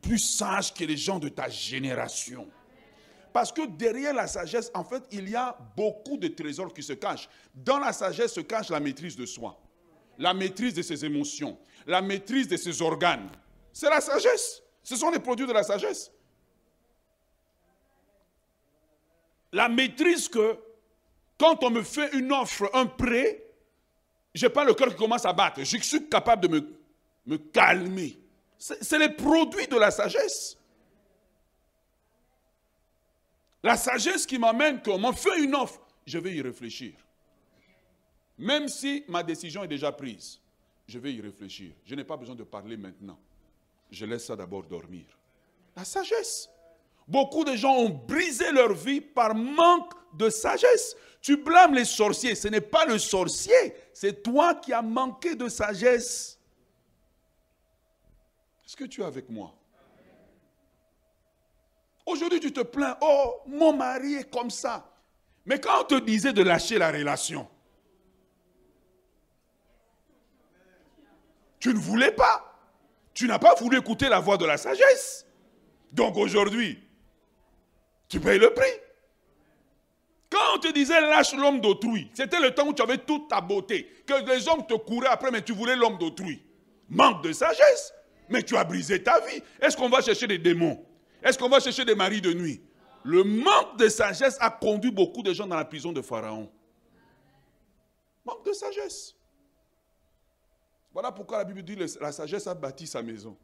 [0.00, 2.48] plus sage que les gens de ta génération.
[3.32, 6.92] Parce que derrière la sagesse, en fait, il y a beaucoup de trésors qui se
[6.94, 7.28] cachent.
[7.54, 9.60] Dans la sagesse se cache la maîtrise de soi,
[10.18, 13.30] la maîtrise de ses émotions, la maîtrise de ses organes.
[13.72, 14.62] C'est la sagesse.
[14.82, 16.10] Ce sont les produits de la sagesse.
[19.52, 20.58] La maîtrise que
[21.38, 23.44] quand on me fait une offre, un prêt,
[24.34, 25.60] je n'ai pas le cœur qui commence à battre.
[25.62, 26.68] Je suis capable de me,
[27.26, 28.18] me calmer.
[28.58, 30.56] C'est les produits de la sagesse.
[33.62, 36.94] La sagesse qui m'amène qu'on m'a fait une offre, je vais y réfléchir.
[38.38, 40.40] Même si ma décision est déjà prise,
[40.88, 41.72] je vais y réfléchir.
[41.84, 43.18] Je n'ai pas besoin de parler maintenant.
[43.90, 45.04] Je laisse ça d'abord dormir.
[45.76, 46.48] La sagesse.
[47.06, 50.96] Beaucoup de gens ont brisé leur vie par manque de sagesse.
[51.20, 52.34] Tu blâmes les sorciers.
[52.34, 53.74] Ce n'est pas le sorcier.
[53.92, 56.38] C'est toi qui as manqué de sagesse.
[58.64, 59.54] Est-ce que tu es avec moi?
[62.06, 62.96] Aujourd'hui, tu te plains.
[63.00, 64.90] Oh, mon mari est comme ça.
[65.46, 67.48] Mais quand on te disait de lâcher la relation,
[71.58, 72.46] tu ne voulais pas.
[73.14, 75.26] Tu n'as pas voulu écouter la voix de la sagesse.
[75.92, 76.78] Donc aujourd'hui,
[78.08, 78.70] tu payes le prix.
[80.30, 83.40] Quand on te disait lâche l'homme d'autrui, c'était le temps où tu avais toute ta
[83.40, 86.40] beauté, que les hommes te couraient après, mais tu voulais l'homme d'autrui.
[86.88, 87.92] Manque de sagesse,
[88.28, 89.42] mais tu as brisé ta vie.
[89.60, 90.84] Est-ce qu'on va chercher des démons?
[91.22, 92.62] Est-ce qu'on va chercher des maris de nuit?
[93.04, 96.50] Le manque de sagesse a conduit beaucoup de gens dans la prison de Pharaon.
[98.24, 99.14] Manque de sagesse.
[100.92, 103.36] Voilà pourquoi la Bible dit que la sagesse a bâti sa maison.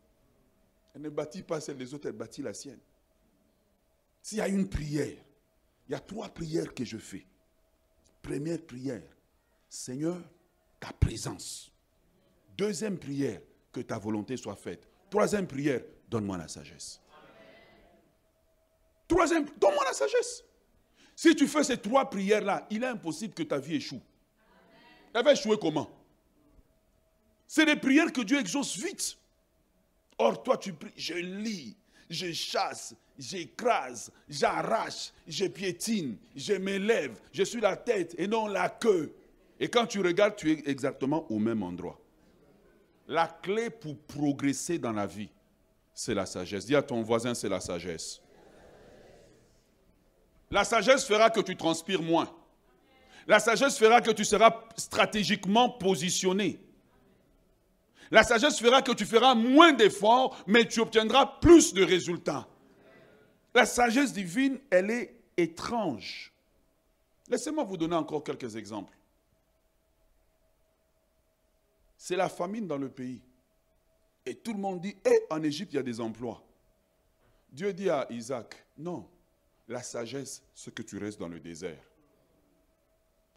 [0.94, 2.80] Elle ne bâtit pas celle des autres, elle bâtit la sienne.
[4.22, 5.16] S'il y a une prière
[5.88, 7.26] il y a trois prières que je fais.
[8.22, 9.02] Première prière,
[9.68, 10.20] Seigneur,
[10.80, 11.70] ta présence.
[12.56, 13.40] Deuxième prière,
[13.72, 14.88] que ta volonté soit faite.
[15.10, 17.00] Troisième prière, donne-moi la sagesse.
[19.08, 20.44] Troisième, donne-moi la sagesse.
[21.14, 24.02] Si tu fais ces trois prières-là, il est impossible que ta vie échoue.
[25.14, 25.88] Elle va échouer comment?
[27.46, 29.16] C'est des prières que Dieu exauce vite.
[30.18, 31.76] Or, toi, tu pries, je lis,
[32.10, 38.68] je chasse, j'écrase, j'arrache, je piétine, je m'élève, je suis la tête et non la
[38.68, 39.14] queue.
[39.58, 41.98] Et quand tu regardes, tu es exactement au même endroit.
[43.08, 45.30] La clé pour progresser dans la vie,
[45.94, 46.66] c'est la sagesse.
[46.66, 48.20] Dis à ton voisin, c'est la sagesse.
[50.50, 52.32] La sagesse fera que tu transpires moins.
[53.26, 56.60] La sagesse fera que tu seras stratégiquement positionné.
[58.10, 62.46] La sagesse fera que tu feras moins d'efforts, mais tu obtiendras plus de résultats.
[63.54, 66.32] La sagesse divine, elle est étrange.
[67.28, 68.96] Laissez-moi vous donner encore quelques exemples.
[71.96, 73.22] C'est la famine dans le pays.
[74.24, 76.42] Et tout le monde dit, eh, en Égypte, il y a des emplois.
[77.50, 79.08] Dieu dit à Isaac, non,
[79.68, 81.82] La sagesse, c'est que tu restes dans le désert.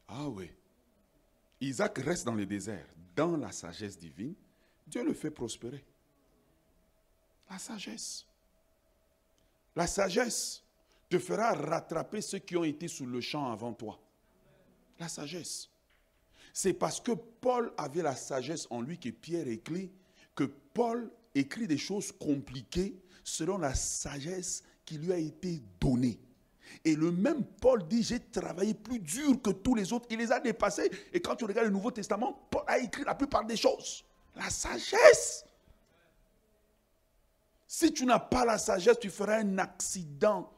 [0.08, 0.52] Ah oui.
[1.62, 4.36] Isaac reste dans le désert, dans la sagesse divine.
[4.88, 5.84] Dieu le fait prospérer.
[7.50, 8.26] La sagesse.
[9.76, 10.64] La sagesse
[11.10, 14.00] te fera rattraper ceux qui ont été sous le champ avant toi.
[15.00, 15.70] La sagesse.
[16.54, 19.92] C'est parce que Paul avait la sagesse en lui que Pierre écrit
[20.36, 24.64] que Paul écrit des choses compliquées selon la sagesse
[24.98, 26.20] lui a été donnée.
[26.86, 30.08] Et le même Paul dit, j'ai travaillé plus dur que tous les autres.
[30.10, 30.90] Il les a dépassés.
[31.12, 34.04] Et quand tu regardes le Nouveau Testament, Paul a écrit la plupart des choses.
[34.36, 35.46] La sagesse.
[37.68, 40.52] Si tu n'as pas la sagesse, tu feras un accident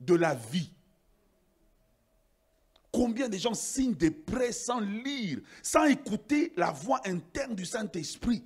[0.00, 0.72] de la vie.
[2.92, 8.44] Combien de gens signent des prêts sans lire, sans écouter la voix interne du Saint-Esprit?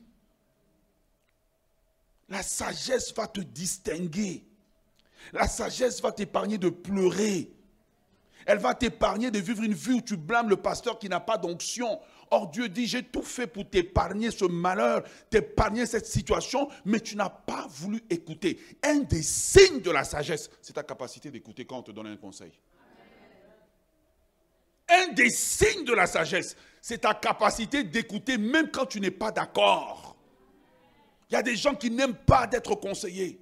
[2.29, 4.45] La sagesse va te distinguer.
[5.33, 7.51] La sagesse va t'épargner de pleurer.
[8.47, 11.39] Elle va t'épargner de vivre une vie où tu blâmes le pasteur qui n'a pas
[11.39, 12.01] d'onction.
[12.31, 17.17] Or Dieu dit, j'ai tout fait pour t'épargner ce malheur, t'épargner cette situation, mais tu
[17.17, 18.59] n'as pas voulu écouter.
[18.83, 22.17] Un des signes de la sagesse, c'est ta capacité d'écouter quand on te donne un
[22.17, 22.53] conseil.
[24.89, 29.31] Un des signes de la sagesse, c'est ta capacité d'écouter même quand tu n'es pas
[29.31, 30.14] d'accord.
[31.31, 33.41] Il y a des gens qui n'aiment pas d'être conseillés.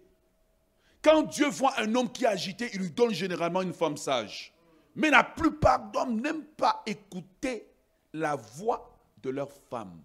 [1.02, 4.54] Quand Dieu voit un homme qui est agité, il lui donne généralement une femme sage.
[4.94, 7.66] Mais la plupart d'hommes n'aiment pas écouter
[8.12, 10.00] la voix de leur femme.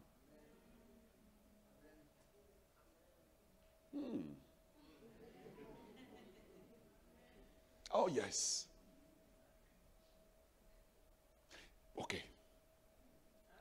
[3.94, 4.22] Hmm.
[7.94, 8.68] Oh yes.
[11.96, 12.24] Ok.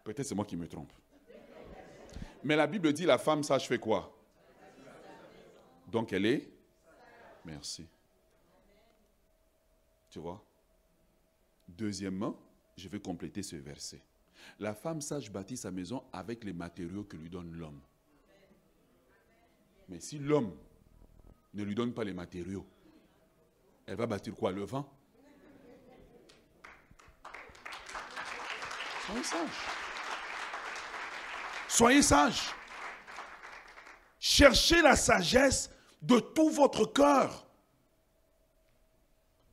[0.04, 0.92] Peut-être c'est moi qui me trompe.
[2.46, 4.16] Mais la Bible dit la femme sage fait quoi?
[5.88, 6.48] Donc elle est
[7.44, 7.88] Merci.
[10.10, 10.40] Tu vois?
[11.66, 12.38] Deuxièmement,
[12.76, 14.00] je vais compléter ce verset.
[14.60, 17.80] La femme sage bâtit sa maison avec les matériaux que lui donne l'homme.
[19.88, 20.56] Mais si l'homme
[21.52, 22.64] ne lui donne pas les matériaux,
[23.86, 24.52] elle va bâtir quoi?
[24.52, 24.88] Le vent?
[31.76, 32.40] Soyez sage.
[34.18, 35.68] Cherchez la sagesse
[36.00, 37.46] de tout votre cœur.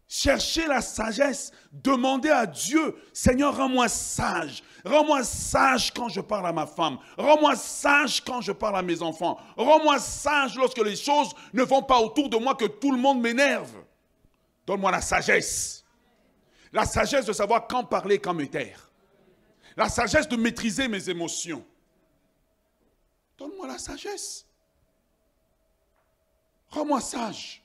[0.07, 1.51] Cherchez la sagesse.
[1.73, 4.63] Demandez à Dieu, Seigneur, rends-moi sage.
[4.85, 6.97] Rends-moi sage quand je parle à ma femme.
[7.17, 9.37] Rends-moi sage quand je parle à mes enfants.
[9.57, 13.19] Rends-moi sage lorsque les choses ne vont pas autour de moi, que tout le monde
[13.19, 13.83] m'énerve.
[14.65, 15.83] Donne-moi la sagesse.
[16.71, 18.89] La sagesse de savoir quand parler, quand me taire.
[19.75, 21.65] La sagesse de maîtriser mes émotions.
[23.37, 24.45] Donne-moi la sagesse.
[26.69, 27.63] Rends-moi sage.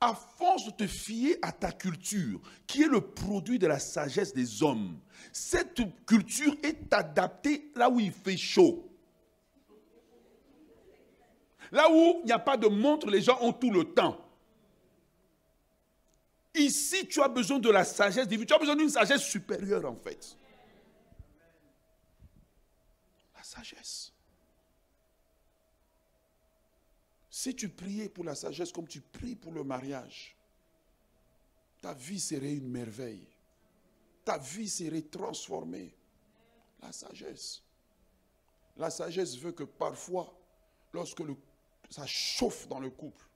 [0.00, 4.34] À force de te fier à ta culture, qui est le produit de la sagesse
[4.34, 4.98] des hommes,
[5.32, 8.90] cette culture est adaptée là où il fait chaud.
[11.72, 14.20] Là où il n'y a pas de montre, les gens ont tout le temps.
[16.54, 18.46] Ici, tu as besoin de la sagesse divine.
[18.46, 20.38] Tu as besoin d'une sagesse supérieure, en fait.
[23.33, 24.12] La sagesse.
[27.30, 30.36] Si tu priais pour la sagesse comme tu pries pour le mariage,
[31.82, 33.28] ta vie serait une merveille.
[34.24, 35.94] Ta vie serait transformée.
[36.80, 37.62] La sagesse.
[38.76, 40.32] La sagesse veut que parfois,
[40.92, 41.22] lorsque
[41.90, 43.26] ça chauffe dans le couple,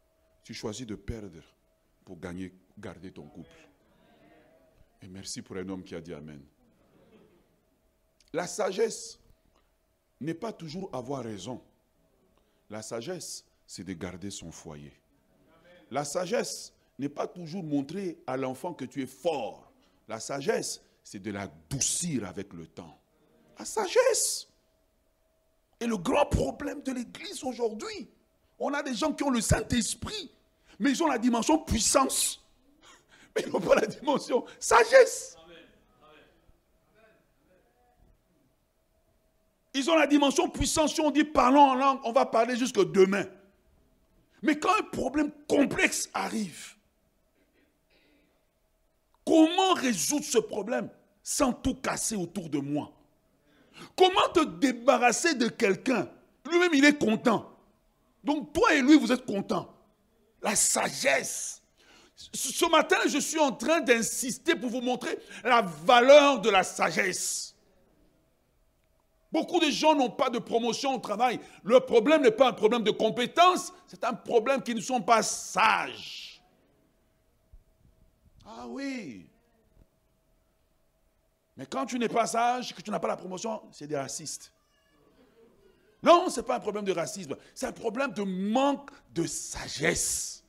[0.42, 1.42] tu choisis de perdre
[2.05, 3.68] pour gagner, garder ton couple.
[5.03, 6.42] Et merci pour un homme qui a dit Amen.
[8.33, 9.18] La sagesse
[10.21, 11.61] n'est pas toujours avoir raison.
[12.71, 14.93] La sagesse, c'est de garder son foyer.
[15.91, 19.73] La sagesse n'est pas toujours montrer à l'enfant que tu es fort.
[20.09, 22.99] La sagesse, c'est de l'adoucir avec le temps.
[23.59, 24.49] La sagesse.
[25.81, 28.11] Et le grand problème de l'Église aujourd'hui,
[28.59, 30.33] on a des gens qui ont le Saint-Esprit,
[30.79, 32.45] mais ils ont la dimension puissance.
[33.37, 35.38] Mais ils n'ont pas la dimension sagesse.
[39.79, 40.95] Ils ont la dimension puissance.
[40.95, 43.24] Si on dit parlons en langue, on va parler jusque demain.
[44.43, 46.74] Mais quand un problème complexe arrive,
[49.24, 50.91] comment résoudre ce problème
[51.22, 52.93] sans tout casser autour de moi?
[53.97, 56.09] Comment te débarrasser de quelqu'un?
[56.51, 57.49] Lui-même, il est content.
[58.24, 59.72] Donc toi et lui, vous êtes contents.
[60.43, 61.62] La sagesse.
[62.16, 67.55] Ce matin, je suis en train d'insister pour vous montrer la valeur de la sagesse.
[69.31, 71.39] Beaucoup de gens n'ont pas de promotion au travail.
[71.62, 75.22] Le problème n'est pas un problème de compétence, c'est un problème qu'ils ne sont pas
[75.22, 76.43] sages.
[78.47, 79.29] Ah oui.
[81.57, 84.53] Mais quand tu n'es pas sage, que tu n'as pas la promotion, c'est des racistes.
[86.03, 90.45] Non, ce n'est pas un problème de racisme, c'est un problème de manque de sagesse.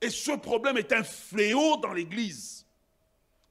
[0.00, 2.66] Et ce problème est un fléau dans l'Église.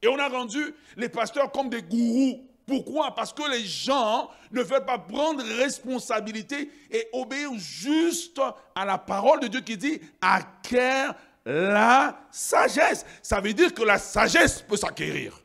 [0.01, 2.50] Et on a rendu les pasteurs comme des gourous.
[2.71, 3.13] Pourquoi?
[3.13, 8.39] Parce que les gens ne veulent pas prendre responsabilité et obéir juste
[8.73, 11.13] à la parole de Dieu qui dit acquiert
[11.43, 13.05] la sagesse.
[13.21, 15.37] Ça veut dire que la sagesse peut s'acquérir.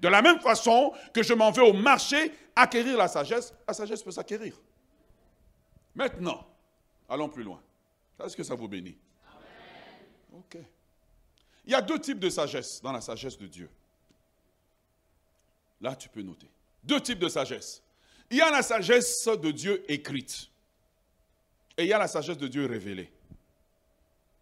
[0.00, 4.02] De la même façon que je m'en vais au marché acquérir la sagesse, la sagesse
[4.02, 4.60] peut s'acquérir.
[5.94, 6.44] Maintenant,
[7.08, 7.62] allons plus loin.
[8.24, 8.98] Est-ce que ça vous bénit?
[10.32, 10.58] Ok.
[11.64, 13.70] Il y a deux types de sagesse dans la sagesse de Dieu.
[15.80, 16.51] Là, tu peux noter.
[16.82, 17.82] Deux types de sagesse.
[18.30, 20.48] Il y a la sagesse de Dieu écrite.
[21.76, 23.10] Et il y a la sagesse de Dieu révélée.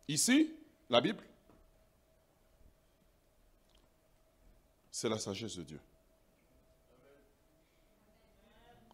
[0.08, 0.52] Ici,
[0.88, 1.22] la Bible,
[4.90, 5.80] c'est la sagesse de Dieu.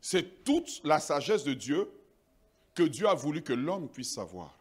[0.01, 1.91] C'est toute la sagesse de Dieu
[2.75, 4.57] que Dieu a voulu que l'homme puisse savoir.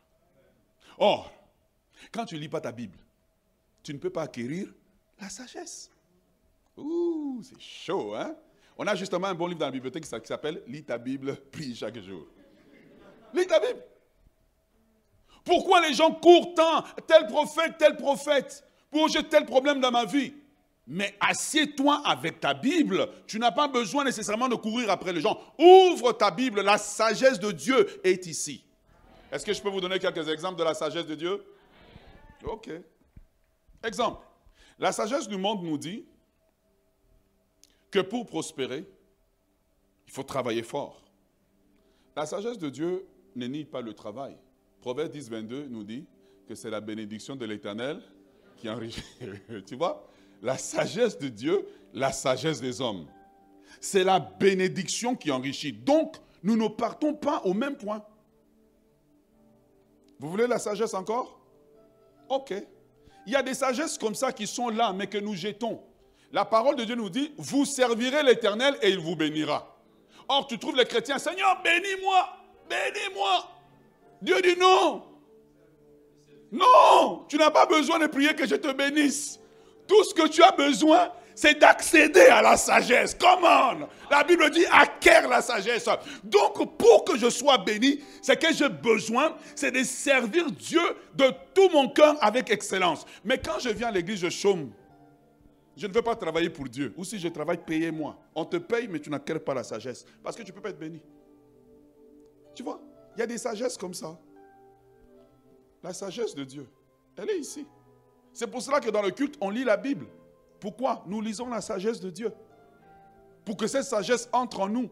[0.97, 1.31] Or,
[2.11, 2.97] quand tu ne lis pas ta Bible,
[3.83, 4.73] tu ne peux pas acquérir
[5.19, 5.91] la sagesse.
[6.77, 8.35] Ouh, c'est chaud, hein?
[8.77, 11.75] On a justement un bon livre dans la bibliothèque qui s'appelle Lis ta Bible, prie
[11.75, 12.27] chaque jour.
[13.33, 13.81] Lis ta Bible.
[15.43, 20.05] Pourquoi les gens courent tant Tel prophète, tel prophète, pour j'ai tel problème dans ma
[20.05, 20.33] vie?
[20.87, 23.07] Mais assieds-toi avec ta Bible.
[23.27, 25.39] Tu n'as pas besoin nécessairement de courir après les gens.
[25.57, 26.61] Ouvre ta Bible.
[26.61, 28.63] La sagesse de Dieu est ici.
[29.31, 31.43] Est-ce que je peux vous donner quelques exemples de la sagesse de Dieu?
[32.43, 32.69] Ok.
[33.83, 34.25] Exemple.
[34.77, 36.05] La sagesse du monde nous dit
[37.95, 38.85] que pour prospérer,
[40.05, 41.01] il faut travailler fort.
[42.13, 44.35] La sagesse de Dieu ne nie pas le travail.
[44.81, 46.05] Proverbe 10, 22 nous dit
[46.45, 48.01] que c'est la bénédiction de l'Éternel
[48.57, 49.01] qui enrichit.
[49.65, 50.09] tu vois?
[50.41, 53.07] La sagesse de Dieu, la sagesse des hommes.
[53.79, 55.71] C'est la bénédiction qui enrichit.
[55.71, 58.05] Donc, nous ne partons pas au même point.
[60.19, 61.39] Vous voulez la sagesse encore?
[62.27, 62.53] Ok.
[63.25, 65.81] Il y a des sagesses comme ça qui sont là, mais que nous jetons.
[66.35, 69.73] La parole de Dieu nous dit, vous servirez l'Éternel et il vous bénira.
[70.27, 72.27] Or, tu trouves les chrétiens, Seigneur, bénis-moi,
[72.69, 73.49] bénis-moi.
[74.21, 75.01] Dieu dit non.
[76.51, 79.39] Non, tu n'as pas besoin de prier que je te bénisse.
[79.87, 83.15] Tout ce que tu as besoin, c'est d'accéder à la sagesse.
[83.17, 85.87] Comment La Bible dit acquiert la sagesse.
[86.21, 90.83] Donc, pour que je sois béni, ce que j'ai besoin, c'est de servir Dieu
[91.13, 93.05] de tout mon cœur avec excellence.
[93.23, 94.73] Mais quand je viens à l'église, je chôme.
[95.75, 96.93] Je ne veux pas travailler pour Dieu.
[96.95, 98.17] Ou si je travaille, payez-moi.
[98.33, 100.05] On te paye, mais tu n'acquiers pas la sagesse.
[100.23, 101.01] Parce que tu ne peux pas être béni.
[102.53, 102.81] Tu vois,
[103.15, 104.17] il y a des sagesses comme ça.
[105.83, 106.67] La sagesse de Dieu,
[107.17, 107.67] elle est ici.
[108.31, 110.07] C'est pour cela que dans le culte, on lit la Bible.
[110.59, 112.31] Pourquoi Nous lisons la sagesse de Dieu?
[113.43, 114.89] Pour que cette sagesse entre en nous.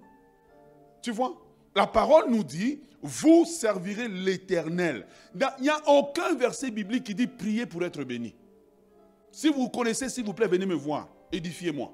[1.01, 1.41] Tu vois
[1.75, 5.07] La parole nous dit, vous servirez l'Éternel.
[5.33, 8.35] Il n'y a aucun verset biblique qui dit priez pour être béni.
[9.33, 11.09] Si vous connaissez, s'il vous plaît, venez me voir.
[11.31, 11.91] Édifiez-moi.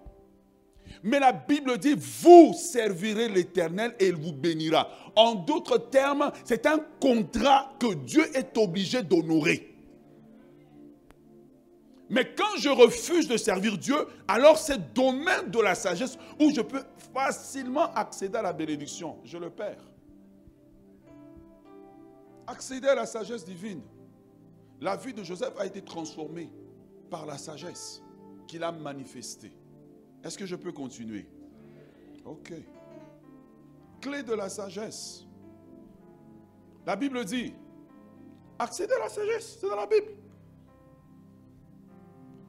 [1.01, 4.89] Mais la Bible dit, vous servirez l'Éternel et il vous bénira.
[5.15, 9.73] En d'autres termes, c'est un contrat que Dieu est obligé d'honorer.
[12.09, 13.95] Mais quand je refuse de servir Dieu,
[14.27, 16.83] alors c'est domaine de la sagesse où je peux
[17.13, 19.17] facilement accéder à la bénédiction.
[19.23, 19.87] Je le perds.
[22.47, 23.81] Accéder à la sagesse divine.
[24.81, 26.49] La vie de Joseph a été transformée
[27.09, 28.01] par la sagesse
[28.47, 29.53] qu'il a manifestée.
[30.23, 31.27] Est-ce que je peux continuer?
[32.25, 32.53] Ok.
[34.01, 35.25] Clé de la sagesse.
[36.85, 37.53] La Bible dit,
[38.57, 40.11] accéder à la sagesse, c'est dans la Bible.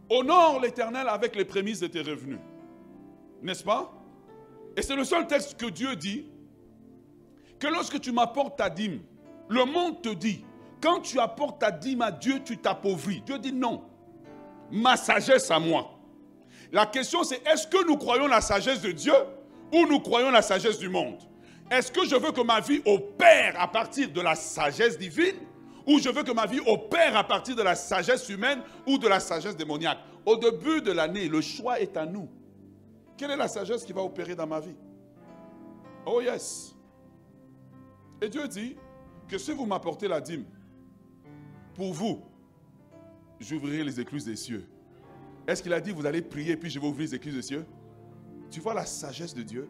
[0.08, 2.40] Honore l'Éternel avec les prémices de tes revenus.
[3.42, 3.92] N'est-ce pas?
[4.76, 6.26] Et c'est le seul texte que Dieu dit
[7.58, 9.02] que lorsque tu m'apportes ta dîme,
[9.48, 10.44] le monde te dit,
[10.80, 13.20] quand tu apportes ta dîme à Dieu, tu t'appauvris.
[13.22, 13.89] Dieu dit non.
[14.70, 15.90] Ma sagesse à moi.
[16.72, 19.14] La question c'est, est-ce que nous croyons la sagesse de Dieu
[19.72, 21.18] ou nous croyons la sagesse du monde?
[21.70, 25.36] Est-ce que je veux que ma vie opère à partir de la sagesse divine
[25.86, 29.08] ou je veux que ma vie opère à partir de la sagesse humaine ou de
[29.08, 29.98] la sagesse démoniaque?
[30.26, 32.28] Au début de l'année, le choix est à nous.
[33.16, 34.76] Quelle est la sagesse qui va opérer dans ma vie?
[36.06, 36.74] Oh yes.
[38.20, 38.76] Et Dieu dit
[39.28, 40.44] que si vous m'apportez la dîme,
[41.74, 42.22] pour vous,
[43.41, 44.66] j'ouvrirai les écluses des cieux.
[45.47, 47.64] Est-ce qu'il a dit, vous allez prier, puis je vais ouvrir les écluses des cieux?
[48.51, 49.68] Tu vois la sagesse de Dieu?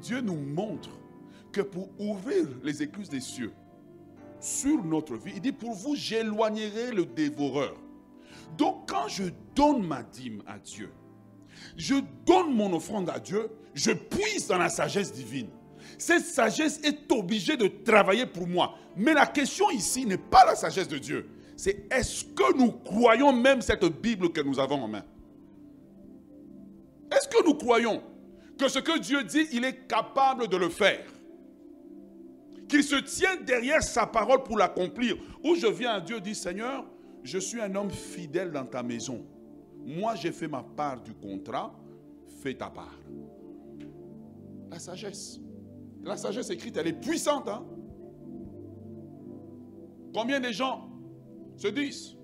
[0.00, 0.90] Dieu nous montre
[1.52, 3.52] que pour ouvrir les écluses des cieux
[4.40, 7.76] sur notre vie, il dit pour vous, j'éloignerai le dévoreur.
[8.58, 9.24] Donc quand je
[9.54, 10.90] donne ma dîme à Dieu,
[11.76, 11.94] je
[12.26, 15.48] donne mon offrande à Dieu, je puise dans la sagesse divine.
[15.98, 18.74] Cette sagesse est obligée de travailler pour moi.
[18.96, 21.28] Mais la question ici n'est pas la sagesse de Dieu.
[21.62, 25.04] C'est est-ce que nous croyons même cette Bible que nous avons en main?
[27.08, 28.02] Est-ce que nous croyons
[28.58, 31.06] que ce que Dieu dit, il est capable de le faire?
[32.68, 35.16] Qu'il se tient derrière sa parole pour l'accomplir?
[35.44, 36.84] Ou je viens à Dieu et dis, Seigneur,
[37.22, 39.24] je suis un homme fidèle dans ta maison.
[39.86, 41.72] Moi, j'ai fait ma part du contrat,
[42.42, 42.98] fais ta part.
[44.68, 45.38] La sagesse.
[46.02, 47.46] La sagesse écrite, elle est puissante.
[47.46, 47.64] Hein?
[50.12, 50.88] Combien de gens
[51.56, 52.16] se disent,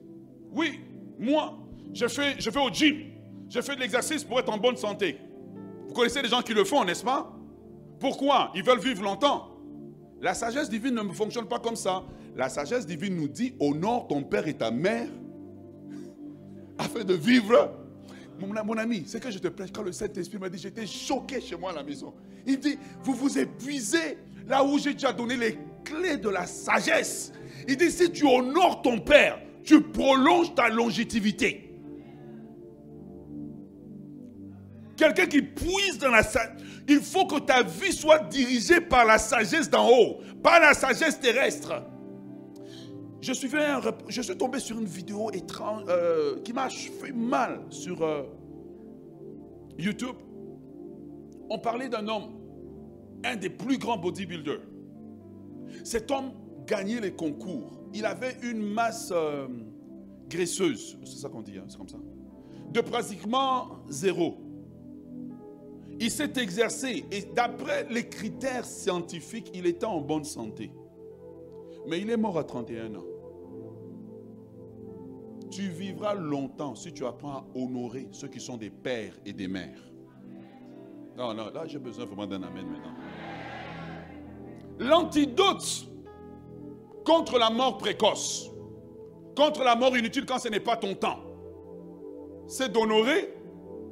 [0.53, 0.81] oui,
[1.19, 1.59] moi,
[1.93, 2.97] je fais, au gym,
[3.49, 5.19] je fais de l'exercice pour être en bonne santé.
[5.87, 7.35] Vous connaissez des gens qui le font, n'est-ce pas?
[7.99, 8.53] Pourquoi?
[8.55, 9.51] Ils veulent vivre longtemps.
[10.21, 12.05] La sagesse divine ne fonctionne pas comme ça.
[12.37, 15.09] La sagesse divine nous dit, honore ton père et ta mère
[16.79, 17.75] afin de vivre.
[18.41, 21.57] Mon, ami, c'est que je te prêche, quand le Saint-Esprit m'a dit, j'étais choqué chez
[21.57, 22.15] moi à la maison.
[22.47, 27.33] Il dit, vous vous épuisez là où j'ai déjà donné les clés de la sagesse.
[27.69, 31.71] Il dit, si tu honores ton Père, tu prolonges ta longévité.
[34.97, 36.63] Quelqu'un qui puise dans la sagesse.
[36.89, 41.21] Il faut que ta vie soit dirigée par la sagesse d'en haut, pas la sagesse
[41.21, 41.83] terrestre.
[43.21, 48.23] Je, je suis tombé sur une vidéo étrange euh, qui m'a fait mal sur euh,
[49.77, 50.17] YouTube.
[51.51, 52.31] On parlait d'un homme,
[53.25, 54.63] un des plus grands bodybuilders.
[55.85, 56.33] Cet homme
[56.69, 57.73] gagnait les concours.
[57.95, 59.49] Il avait une masse euh,
[60.29, 61.99] graisseuse, c'est ça qu'on dit, hein, c'est comme ça,
[62.71, 64.37] de pratiquement zéro.
[66.01, 70.71] Il s'est exercé et d'après les critères scientifiques, il était en bonne santé.
[71.89, 73.05] Mais il est mort à 31 ans.
[75.51, 79.49] Tu vivras longtemps si tu apprends à honorer ceux qui sont des pères et des
[79.49, 79.91] mères.
[81.17, 82.95] Non, non, là j'ai besoin vraiment d'un amen maintenant.
[84.79, 85.88] L'antidote
[87.09, 88.51] contre la mort précoce,
[89.35, 91.21] contre la mort inutile quand ce n'est pas ton temps,
[92.47, 93.33] c'est d'honorer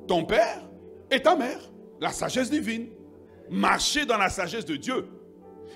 [0.06, 0.68] ton père
[1.10, 1.60] et ta mère,
[1.98, 2.88] la sagesse divine.
[3.48, 5.08] Marcher dans la sagesse de Dieu.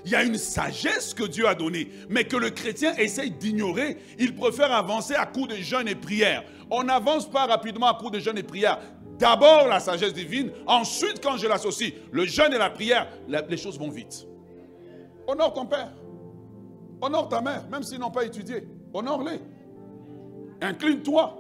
[0.04, 3.96] Il y a une sagesse que Dieu a donnée, mais que le chrétien essaye d'ignorer.
[4.18, 6.44] Il préfère avancer à coup de jeûne et prière.
[6.70, 8.80] On n'avance pas rapidement à coup de jeûne et prière.
[9.18, 13.78] D'abord la sagesse divine, ensuite quand je l'associe, le jeûne et la prière, les choses
[13.78, 14.26] vont vite.
[15.26, 15.92] Honore ton père.
[17.00, 18.66] Honore ta mère, même s'ils n'ont pas étudié.
[18.92, 19.40] Honore-les.
[20.60, 21.36] Incline-toi.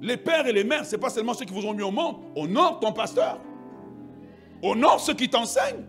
[0.00, 1.90] Les pères et les mères, ce n'est pas seulement ceux qui vous ont mis au
[1.90, 2.16] monde.
[2.36, 3.40] Honore ton pasteur.
[4.62, 5.84] Honore ceux qui t'enseignent.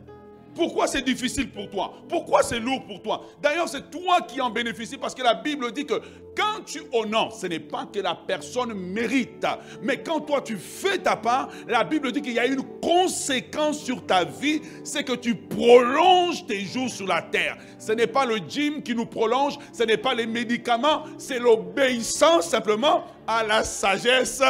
[0.59, 1.93] Pourquoi c'est difficile pour toi?
[2.09, 3.21] Pourquoi c'est lourd pour toi?
[3.41, 5.93] D'ailleurs, c'est toi qui en bénéficies parce que la Bible dit que
[6.35, 9.47] quand tu honores, ce n'est pas que la personne mérite.
[9.81, 13.81] Mais quand toi tu fais ta part, la Bible dit qu'il y a une conséquence
[13.81, 17.55] sur ta vie, c'est que tu prolonges tes jours sur la terre.
[17.77, 22.49] Ce n'est pas le gym qui nous prolonge, ce n'est pas les médicaments, c'est l'obéissance
[22.49, 24.41] simplement à la sagesse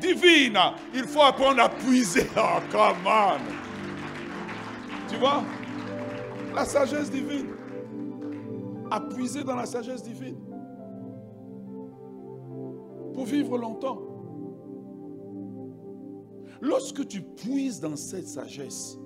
[0.00, 0.58] divine.
[0.94, 2.26] Il faut apprendre à puiser.
[2.38, 3.38] Oh, come on.
[5.10, 5.42] Tu vois?
[6.58, 7.46] La sagesse divine.
[8.90, 10.34] À dans la sagesse divine.
[13.14, 14.00] Pour vivre longtemps.
[16.60, 18.98] Lorsque tu puises dans cette sagesse,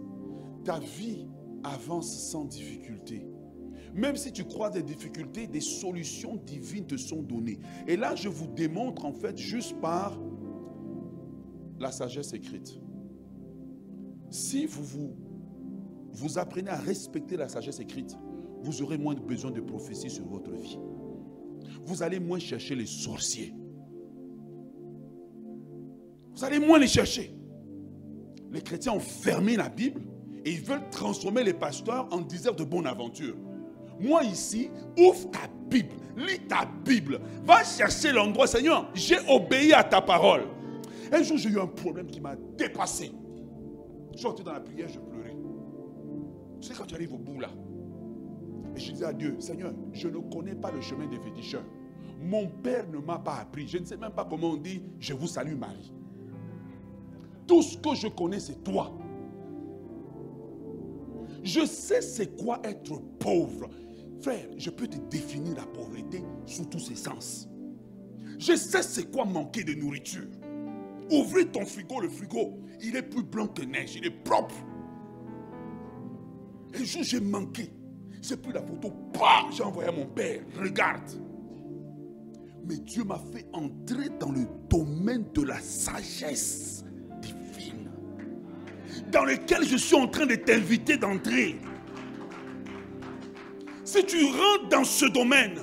[0.64, 1.26] ta vie
[1.62, 3.26] avance sans difficulté.
[3.92, 7.58] Même si tu crois des difficultés, des solutions divines te sont données.
[7.86, 10.18] Et là, je vous démontre en fait juste par
[11.78, 12.80] la sagesse écrite.
[14.30, 15.21] Si vous vous
[16.12, 18.16] vous apprenez à respecter la sagesse écrite,
[18.62, 20.78] vous aurez moins besoin de prophéties sur votre vie.
[21.84, 23.54] Vous allez moins chercher les sorciers.
[26.34, 27.34] Vous allez moins les chercher.
[28.50, 30.02] Les chrétiens ont fermé la Bible
[30.44, 33.36] et ils veulent transformer les pasteurs en diseurs de bonne aventure.
[34.00, 39.84] Moi ici, ouvre ta Bible, lis ta Bible, va chercher l'endroit, Seigneur, j'ai obéi à
[39.84, 40.42] ta parole.
[41.12, 43.12] Un jour, j'ai eu un problème qui m'a dépassé.
[44.14, 44.98] Je suis dans la prière, je
[46.62, 47.50] sais, quand tu arrives au bout là,
[48.74, 51.64] et je disais à Dieu, Seigneur, je ne connais pas le chemin des féticheurs.
[52.20, 53.68] Mon père ne m'a pas appris.
[53.68, 55.92] Je ne sais même pas comment on dit, je vous salue Marie.
[57.46, 58.96] Tout ce que je connais, c'est toi.
[61.42, 63.68] Je sais c'est quoi être pauvre.
[64.20, 67.48] Frère, je peux te définir la pauvreté sous tous ses sens.
[68.38, 70.28] Je sais c'est quoi manquer de nourriture.
[71.10, 74.54] Ouvrez ton frigo, le frigo, il est plus blanc que neige, il est propre.
[76.74, 77.70] Un jour, j'ai manqué.
[78.20, 78.92] J'ai pris la photo.
[79.50, 80.42] J'ai envoyé à mon père.
[80.58, 81.10] Regarde.
[82.64, 86.84] Mais Dieu m'a fait entrer dans le domaine de la sagesse
[87.20, 87.90] divine.
[89.10, 91.58] Dans lequel je suis en train de t'inviter d'entrer.
[93.84, 95.58] Si tu rentres dans ce domaine,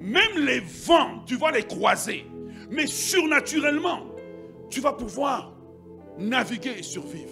[0.00, 2.26] même les vents, tu vas les croiser.
[2.70, 4.06] Mais surnaturellement,
[4.68, 5.54] tu vas pouvoir
[6.18, 7.31] naviguer et survivre.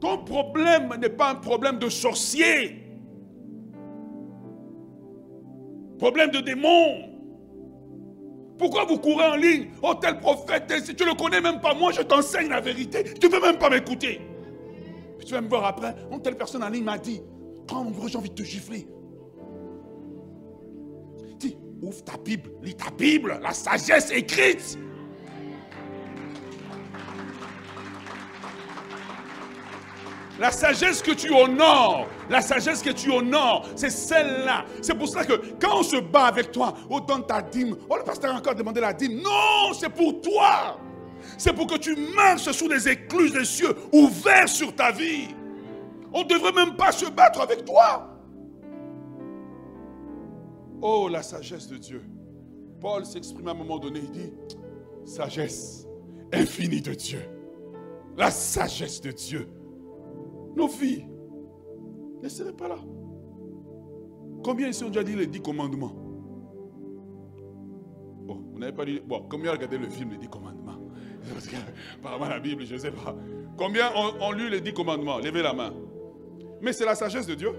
[0.00, 2.82] Ton problème n'est pas un problème de sorcier.
[5.98, 7.12] Problème de démon.
[8.58, 9.70] Pourquoi vous courez en ligne?
[9.82, 13.04] Oh, tel prophète, si tu ne le connais même pas, moi je t'enseigne la vérité.
[13.20, 14.20] Tu ne veux même pas m'écouter.
[15.24, 15.94] Tu vas me voir après.
[16.12, 17.20] Oh, telle personne en ligne m'a dit
[17.66, 18.86] Prends mon j'ai envie de te gifler.
[21.38, 24.78] Dis, ouvre ta Bible, lis ta Bible, la sagesse écrite.
[30.38, 34.66] La sagesse que tu honores, la sagesse que tu honores, c'est celle-là.
[34.82, 37.74] C'est pour cela que quand on se bat avec toi, on donne ta dîme.
[37.88, 39.22] Oh, le pasteur a encore demandé la dîme.
[39.22, 40.78] Non, c'est pour toi.
[41.38, 45.28] C'est pour que tu marches sous les écluses des cieux ouverts sur ta vie.
[46.12, 48.12] On ne devrait même pas se battre avec toi.
[50.82, 52.02] Oh, la sagesse de Dieu.
[52.80, 54.32] Paul s'exprime à un moment donné, il dit,
[55.06, 55.86] sagesse
[56.32, 57.22] infinie de Dieu.
[58.16, 59.48] La sagesse de Dieu
[60.56, 61.06] nos filles
[62.22, 62.78] ne seraient pas là.
[64.42, 65.92] Combien ici ont déjà dit les dix commandements?
[68.26, 69.00] Bon, vous n'avez pas dit.
[69.04, 70.80] Bon, combien ont regardé le film Les dix commandements
[71.98, 73.14] Apparemment, la Bible, je ne sais pas.
[73.56, 75.18] Combien ont, lu les dix commandements?
[75.18, 75.72] Levez la main.
[76.60, 77.50] Mais c'est la sagesse de Dieu.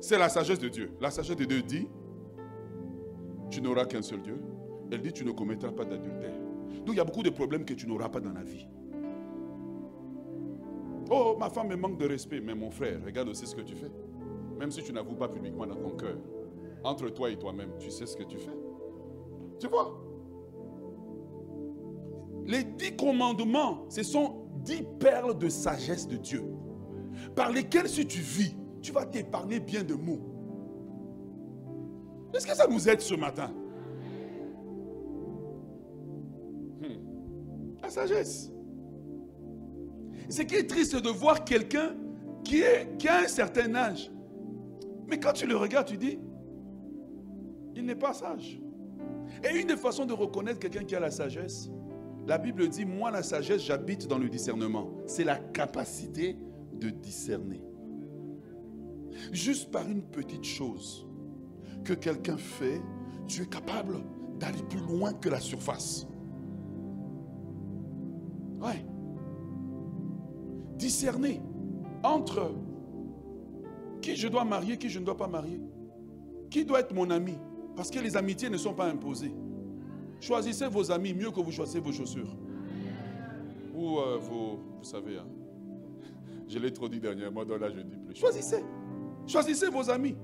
[0.00, 0.92] C'est la sagesse de Dieu.
[1.00, 1.88] La sagesse de Dieu dit
[3.50, 4.38] Tu n'auras qu'un seul Dieu.
[4.92, 6.38] Elle dit Tu ne commettras pas d'adultère.
[6.84, 8.66] Donc il y a beaucoup de problèmes que tu n'auras pas dans la vie.
[11.10, 12.40] Oh, ma femme me manque de respect.
[12.40, 13.90] Mais mon frère, regarde aussi ce que tu fais.
[14.58, 16.16] Même si tu n'avoues pas publiquement dans ton cœur.
[16.82, 18.56] Entre toi et toi-même, tu sais ce que tu fais.
[19.58, 20.00] Tu vois?
[22.46, 26.44] Les dix commandements, ce sont dix perles de sagesse de Dieu.
[27.34, 30.20] Par lesquelles, si tu vis, tu vas t'épargner bien de mots.
[32.34, 33.50] Est-ce que ça nous aide ce matin?
[36.80, 37.80] Hmm.
[37.82, 38.53] La sagesse.
[40.28, 41.94] Ce qui est triste, de voir quelqu'un
[42.42, 42.62] qui,
[42.98, 44.10] qui a un certain âge.
[45.08, 46.18] Mais quand tu le regardes, tu dis,
[47.74, 48.60] il n'est pas sage.
[49.42, 51.70] Et une des façons de reconnaître quelqu'un qui a la sagesse,
[52.26, 54.90] la Bible dit, moi la sagesse, j'habite dans le discernement.
[55.06, 56.38] C'est la capacité
[56.72, 57.62] de discerner.
[59.32, 61.06] Juste par une petite chose
[61.84, 62.80] que quelqu'un fait,
[63.26, 63.98] tu es capable
[64.38, 66.06] d'aller plus loin que la surface.
[68.60, 68.84] Ouais
[70.76, 71.40] discerner
[72.02, 72.52] entre
[74.00, 75.60] qui je dois marier, qui je ne dois pas marier.
[76.50, 77.34] Qui doit être mon ami
[77.74, 79.34] Parce que les amitiés ne sont pas imposées.
[80.20, 82.36] Choisissez vos amis mieux que vous choisissez vos chaussures.
[83.74, 85.26] Ou euh, vos, vous savez, hein.
[86.48, 88.14] je l'ai trop dit dernièrement, donc là je ne dis plus.
[88.14, 88.64] Choisissez.
[89.26, 90.14] Choisissez vos amis.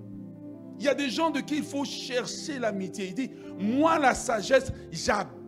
[0.78, 3.08] Il y a des gens de qui il faut chercher l'amitié.
[3.08, 5.39] Il dit, moi la sagesse, j'habite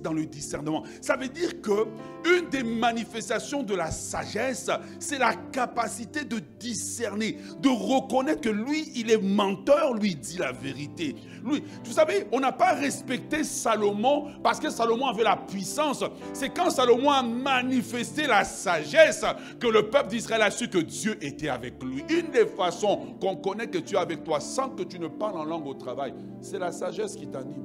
[0.00, 0.82] dans le discernement.
[1.00, 1.86] Ça veut dire que
[2.24, 8.92] une des manifestations de la sagesse, c'est la capacité de discerner, de reconnaître que lui,
[8.94, 11.16] il est menteur, lui dit la vérité.
[11.44, 16.04] Lui, vous savez, on n'a pas respecté Salomon parce que Salomon avait la puissance.
[16.32, 19.24] C'est quand Salomon a manifesté la sagesse
[19.58, 22.04] que le peuple d'Israël a su que Dieu était avec lui.
[22.08, 25.38] Une des façons qu'on connaît que tu es avec toi sans que tu ne parles
[25.38, 27.64] en langue au travail, c'est la sagesse qui t'anime.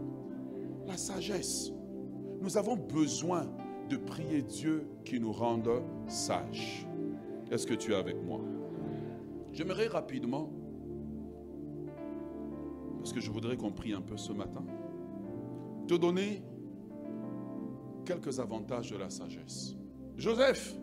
[0.88, 1.72] La sagesse.
[2.48, 3.46] Nous avons besoin
[3.90, 5.70] de prier Dieu qui nous rende
[6.08, 6.88] sages.
[7.52, 8.40] Est-ce que tu es avec moi?
[9.52, 10.50] J'aimerais rapidement,
[13.00, 14.64] parce que je voudrais qu'on prie un peu ce matin,
[15.90, 16.42] te donner
[18.06, 19.76] quelques avantages de la sagesse.
[20.16, 20.80] Joseph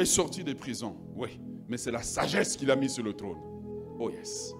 [0.00, 3.38] est sorti des prisons, oui, mais c'est la sagesse qui l'a mis sur le trône.
[4.00, 4.52] Oh yes.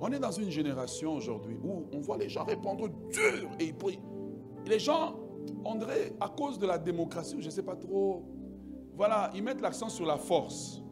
[0.00, 4.70] On est dans une génération aujourd'hui où on voit les gens répondre dur et ils
[4.70, 5.16] Les gens,
[5.78, 8.24] dirait, à cause de la démocratie, je ne sais pas trop,
[8.94, 10.82] voilà, ils mettent l'accent sur la force.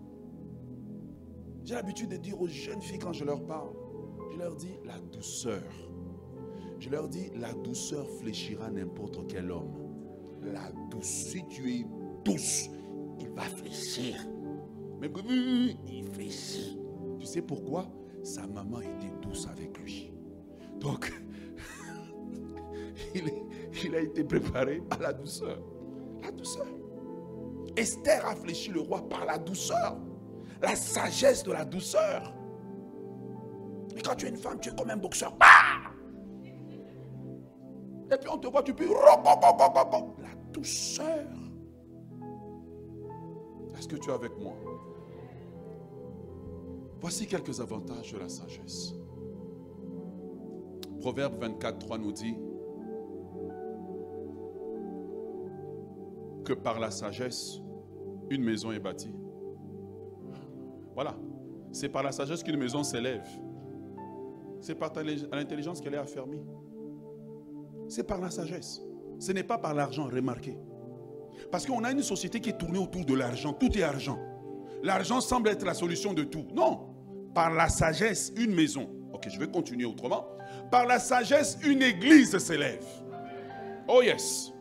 [1.64, 3.70] J'ai l'habitude de dire aux jeunes filles quand je leur parle,
[4.32, 5.62] je leur dis la douceur.
[6.78, 9.74] Je leur dis la douceur fléchira n'importe quel homme.
[10.42, 11.86] La douce, si tu es
[12.24, 12.68] douce,
[13.18, 14.16] il va fléchir.
[15.00, 15.08] Que
[15.88, 16.78] il fléchit.
[17.18, 17.86] Tu sais pourquoi?
[18.26, 20.12] Sa maman était douce avec lui.
[20.80, 21.12] Donc,
[23.14, 25.58] il, a été préparé à la douceur.
[26.22, 26.66] La douceur.
[27.76, 29.96] Esther a fléchi le roi par la douceur.
[30.60, 32.34] La sagesse de la douceur.
[33.96, 35.36] Et quand tu es une femme, tu es comme un boxeur.
[35.40, 35.92] Ah!
[38.12, 38.88] Et puis on te voit, tu peux.
[38.88, 41.26] La douceur.
[43.78, 44.54] Est-ce que tu es avec moi?
[47.00, 48.94] Voici quelques avantages de la sagesse.
[51.00, 52.36] Proverbe 24, 3 nous dit
[56.44, 57.60] que par la sagesse,
[58.30, 59.14] une maison est bâtie.
[60.94, 61.16] Voilà.
[61.72, 63.26] C'est par la sagesse qu'une maison s'élève.
[64.60, 64.92] C'est par
[65.32, 66.42] l'intelligence qu'elle est affermie.
[67.88, 68.80] C'est par la sagesse.
[69.18, 70.58] Ce n'est pas par l'argent, remarquez.
[71.50, 73.52] Parce qu'on a une société qui est tournée autour de l'argent.
[73.52, 74.18] Tout est argent.
[74.82, 76.46] L'argent semble être la solution de tout.
[76.54, 76.85] Non.
[77.36, 78.88] Par la sagesse, une maison.
[79.12, 80.24] Ok, je vais continuer autrement.
[80.70, 82.82] Par la sagesse, une église s'élève.
[83.86, 84.54] Oh yes.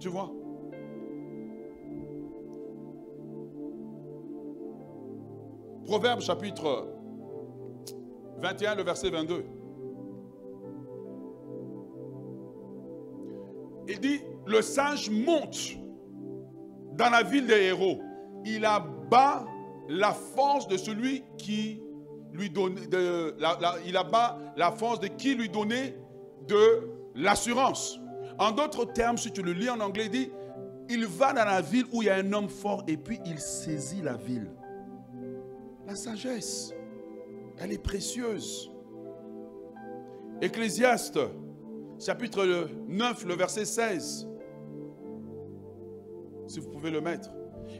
[0.00, 0.32] Tu vois?
[5.84, 6.88] Proverbe chapitre
[8.38, 9.44] 21, le verset 22.
[13.86, 15.76] Il dit, le sage monte
[16.94, 18.00] dans la ville des héros.
[18.44, 19.46] Il abat
[19.88, 21.82] la force de celui qui
[22.32, 23.34] lui donne, de,
[24.76, 25.96] force de qui lui donnait
[26.48, 27.98] de l'assurance.
[28.38, 30.30] En d'autres termes, si tu le lis en anglais, il dit,
[30.88, 33.38] il va dans la ville où il y a un homme fort et puis il
[33.38, 34.50] saisit la ville.
[35.86, 36.74] La sagesse,
[37.58, 38.70] elle est précieuse.
[40.40, 41.18] Ecclésiaste,
[41.98, 44.28] chapitre 9, le verset 16.
[46.46, 47.30] Si vous pouvez le mettre.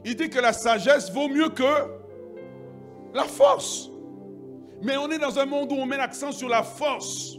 [0.04, 1.62] Il dit que la sagesse vaut mieux que
[3.14, 3.90] la force.
[4.82, 7.38] Mais on est dans un monde où on met l'accent sur la force.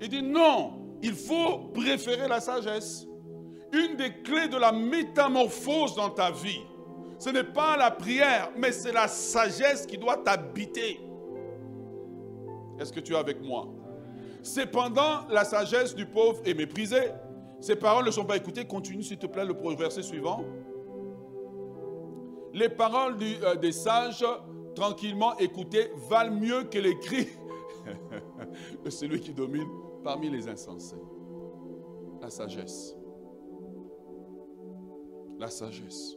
[0.00, 3.06] Il dit non, il faut préférer la sagesse.
[3.72, 6.60] Une des clés de la métamorphose dans ta vie,
[7.18, 11.00] ce n'est pas la prière, mais c'est la sagesse qui doit t'habiter.
[12.78, 13.66] Est-ce que tu es avec moi?
[14.42, 17.10] Cependant, la sagesse du pauvre est méprisée.
[17.60, 18.66] Ses paroles ne sont pas écoutées.
[18.66, 20.44] Continue, s'il te plaît, le verset suivant.
[22.54, 24.24] Les paroles euh, des sages,
[24.76, 27.28] tranquillement écoutées, valent mieux que les cris
[28.84, 29.68] de celui qui domine
[30.04, 31.02] parmi les insensés.
[32.22, 32.96] La sagesse.
[35.40, 36.16] La sagesse.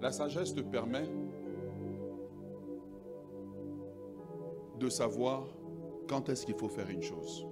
[0.00, 1.10] La sagesse te permet
[4.80, 5.46] de savoir
[6.08, 7.46] quand est-ce qu'il faut faire une chose.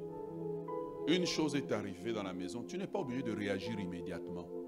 [1.08, 4.61] Une chose est arrivée dans la maison, tu n'es pas obligé de réagir immédiatement.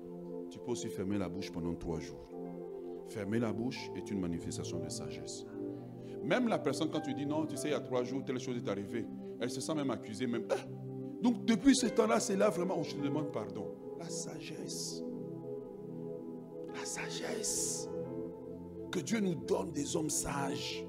[0.54, 2.28] Tu peux aussi fermer la bouche pendant trois jours.
[3.08, 5.44] Fermer la bouche est une manifestation de sagesse.
[6.22, 8.38] Même la personne, quand tu dis non, tu sais, il y a trois jours, telle
[8.38, 9.04] chose est arrivée,
[9.40, 10.46] elle se sent même accusée, même.
[10.50, 10.54] Ah!
[11.20, 13.66] Donc depuis ce temps-là, c'est là vraiment où je te demande pardon.
[13.98, 15.02] La sagesse.
[16.72, 17.88] La sagesse.
[18.92, 20.86] Que Dieu nous donne des hommes sages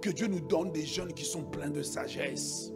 [0.00, 2.72] que Dieu nous donne des jeunes qui sont pleins de sagesse.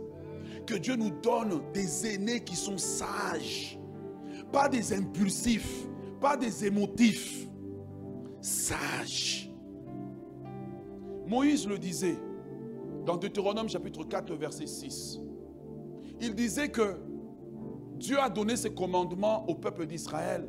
[0.67, 3.79] Que Dieu nous donne des aînés qui sont sages.
[4.53, 5.89] Pas des impulsifs,
[6.23, 7.49] pas des émotifs.
[8.41, 9.53] Sages.
[11.27, 12.17] Moïse le disait
[13.05, 15.21] dans Deutéronome chapitre 4, verset 6.
[16.21, 16.97] Il disait que
[17.97, 20.49] Dieu a donné ses commandements au peuple d'Israël.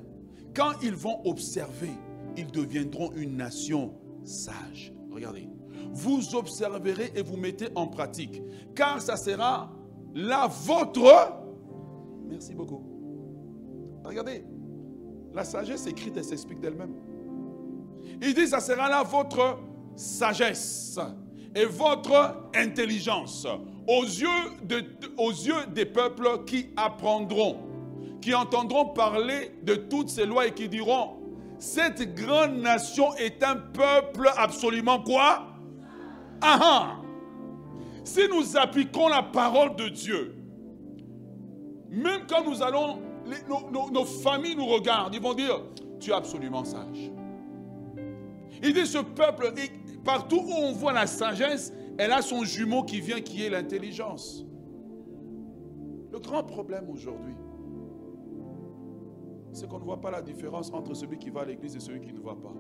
[0.56, 1.92] Quand ils vont observer,
[2.38, 3.94] ils deviendront une nation
[4.24, 4.94] sage.
[5.12, 5.48] Regardez,
[5.92, 8.42] vous observerez et vous mettez en pratique.
[8.76, 9.72] Car ça sera
[10.14, 11.34] la vôtre.
[12.28, 12.84] Merci beaucoup.
[14.04, 14.44] Regardez,
[15.34, 16.94] la sagesse écrite, elle s'explique d'elle-même.
[18.22, 19.60] Il dit, ça sera la votre
[19.96, 21.00] sagesse
[21.56, 23.48] et votre intelligence
[23.88, 24.28] aux yeux,
[24.64, 24.84] de,
[25.18, 27.58] aux yeux des peuples qui apprendront,
[28.22, 31.18] qui entendront parler de toutes ces lois et qui diront,
[31.60, 35.48] cette grande nation est un peuple absolument quoi?
[36.42, 36.96] Ah, ah.
[38.04, 40.36] Si nous appliquons la parole de Dieu,
[41.90, 43.00] même quand nous allons,
[43.92, 45.62] nos, familles nous regardent, ils vont dire,
[46.00, 47.12] tu es absolument sage.
[48.62, 49.54] Il dit, ce peuple,
[50.04, 54.46] partout où on voit la sagesse, elle a son jumeau qui vient, qui est l'intelligence.
[56.12, 57.36] Le grand problème aujourd'hui,
[59.52, 62.02] c'est qu'on ne voit pas la différence entre celui qui va à l'église et celui
[62.02, 62.54] qui ne va pas.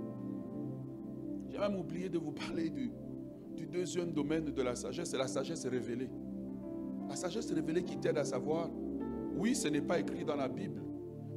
[1.49, 2.91] J'ai même oublié de vous parler du,
[3.55, 6.09] du deuxième domaine de la sagesse, c'est la sagesse révélée.
[7.07, 8.69] La sagesse révélée qui t'aide à savoir,
[9.35, 10.81] oui, ce n'est pas écrit dans la Bible,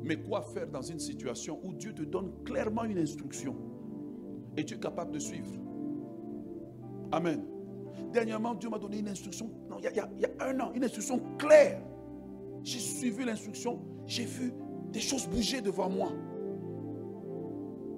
[0.03, 3.57] mais quoi faire dans une situation où Dieu te donne clairement une instruction
[4.57, 5.51] et tu es capable de suivre?
[7.12, 7.44] Amen.
[8.12, 10.09] Dernièrement, Dieu m'a donné une instruction, non, il y, a,
[10.40, 11.80] un an, une instruction claire.
[12.62, 14.53] J'ai suivi l'instruction, j'ai vu
[14.92, 16.12] des choses bouger devant moi.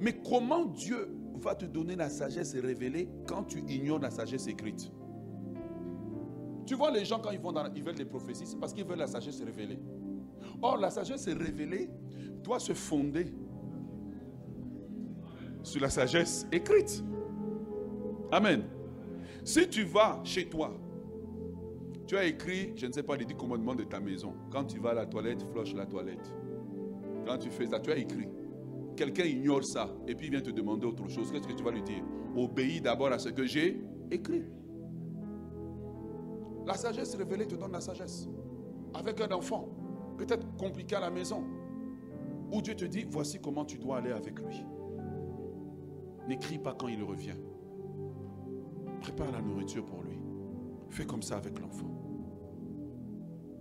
[0.00, 4.92] Mais comment Dieu va te donner la sagesse révélée quand tu ignores la sagesse écrite?
[6.68, 8.98] Tu vois les gens quand ils, vont ils veulent des prophéties, c'est parce qu'ils veulent
[8.98, 9.78] la sagesse révélée.
[10.60, 11.88] Or, la sagesse révélée
[12.44, 13.32] doit se fonder
[15.62, 17.02] sur la sagesse écrite.
[18.30, 18.64] Amen.
[19.44, 20.78] Si tu vas chez toi,
[22.06, 24.34] tu as écrit, je ne sais pas, les dix commandements de ta maison.
[24.50, 26.34] Quand tu vas à la toilette, floche la toilette.
[27.26, 28.28] Quand tu fais ça, tu as écrit.
[28.94, 31.32] Quelqu'un ignore ça et puis il vient te demander autre chose.
[31.32, 32.04] Qu'est-ce que tu vas lui dire?
[32.36, 34.44] Obéis d'abord à ce que j'ai écrit.
[36.68, 38.28] La sagesse révélée te donne la sagesse.
[38.92, 39.70] Avec un enfant,
[40.18, 41.42] peut-être compliqué à la maison,
[42.52, 44.62] où Dieu te dit, voici comment tu dois aller avec lui.
[46.28, 47.38] N'écris pas quand il revient.
[49.00, 50.18] Prépare la nourriture pour lui.
[50.90, 51.90] Fais comme ça avec l'enfant.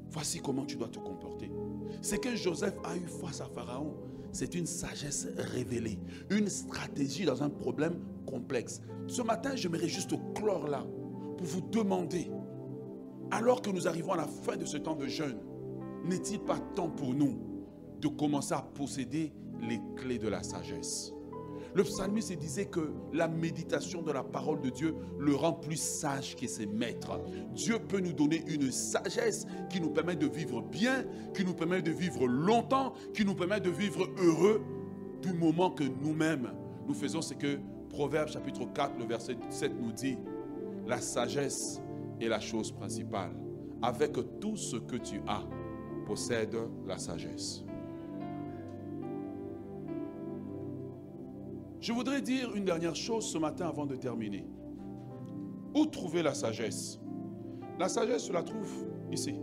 [0.09, 1.49] Voici comment tu dois te comporter.
[2.01, 3.93] Ce que Joseph a eu face à Pharaon,
[4.33, 5.97] c'est une sagesse révélée,
[6.29, 8.81] une stratégie dans un problème complexe.
[9.07, 10.85] Ce matin, j'aimerais juste clore là
[11.37, 12.29] pour vous demander,
[13.31, 15.39] alors que nous arrivons à la fin de ce temps de jeûne,
[16.05, 17.37] n'est-il pas temps pour nous
[17.99, 21.13] de commencer à posséder les clés de la sagesse?
[21.73, 26.35] Le psalmiste disait que la méditation de la parole de Dieu le rend plus sage
[26.35, 27.19] que ses maîtres.
[27.53, 31.05] Dieu peut nous donner une sagesse qui nous permet de vivre bien,
[31.35, 34.63] qui nous permet de vivre longtemps, qui nous permet de vivre heureux
[35.21, 36.51] du moment que nous-mêmes
[36.87, 37.59] nous faisons ce que
[37.89, 40.17] Proverbe chapitre 4, le verset 7 nous dit.
[40.85, 41.81] La sagesse
[42.19, 43.31] est la chose principale.
[43.81, 45.43] Avec tout ce que tu as,
[46.05, 46.55] possède
[46.85, 47.63] la sagesse.
[51.79, 54.45] Je voudrais dire une dernière chose ce matin avant de terminer.
[55.75, 56.99] Où trouver la sagesse?
[57.77, 59.35] La sagesse, tu la trouves ici.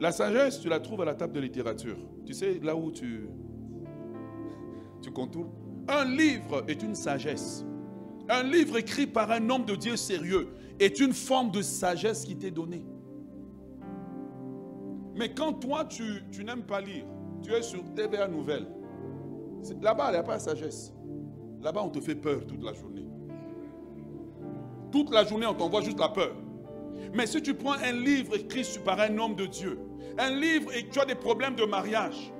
[0.00, 1.96] La sagesse, tu la trouves à la table de littérature.
[2.24, 3.28] Tu sais, là où tu,
[5.02, 5.52] tu contours.
[5.88, 7.64] Un livre est une sagesse.
[8.28, 10.48] Un livre écrit par un homme de Dieu sérieux
[10.78, 12.84] est une forme de sagesse qui t'est donnée.
[15.14, 17.04] Mais quand toi, tu, n'aimes pas lire,
[17.42, 18.66] tu es sur TVA Nouvelle,
[19.80, 20.92] là-bas, il n'y a pas de sagesse.
[21.62, 23.06] Là-bas, on te fait peur toute la journée.
[24.90, 26.34] Toute la journée, on t'envoie juste la peur.
[27.14, 29.78] Mais si tu prends un livre écrit par un homme de Dieu,
[30.18, 32.32] un livre et tu as des problèmes de mariage,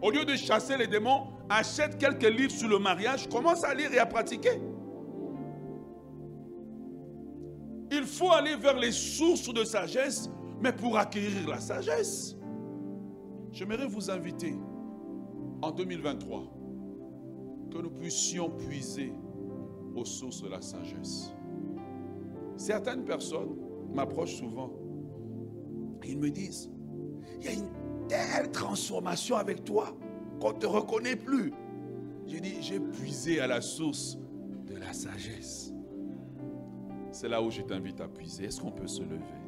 [0.00, 3.92] au lieu de chasser les démons, achète quelques livres sur le mariage, commence à lire
[3.92, 4.60] et à pratiquer.
[7.94, 10.30] Il faut aller vers les sources de sagesse,
[10.62, 12.36] mais pour acquérir la sagesse.
[13.52, 14.54] J'aimerais vous inviter
[15.60, 16.44] en 2023
[17.70, 19.12] que nous puissions puiser
[19.94, 21.34] aux sources de la sagesse.
[22.56, 23.56] Certaines personnes
[23.92, 24.72] m'approchent souvent
[26.02, 26.70] et ils me disent,
[27.40, 27.68] il y a une
[28.08, 29.94] telle transformation avec toi
[30.40, 31.52] qu'on ne te reconnaît plus.
[32.26, 34.16] J'ai dit, j'ai puisé à la source
[34.66, 35.61] de la sagesse.
[37.22, 38.46] C'est là où je t'invite à puiser.
[38.46, 39.41] Est-ce qu'on peut se lever?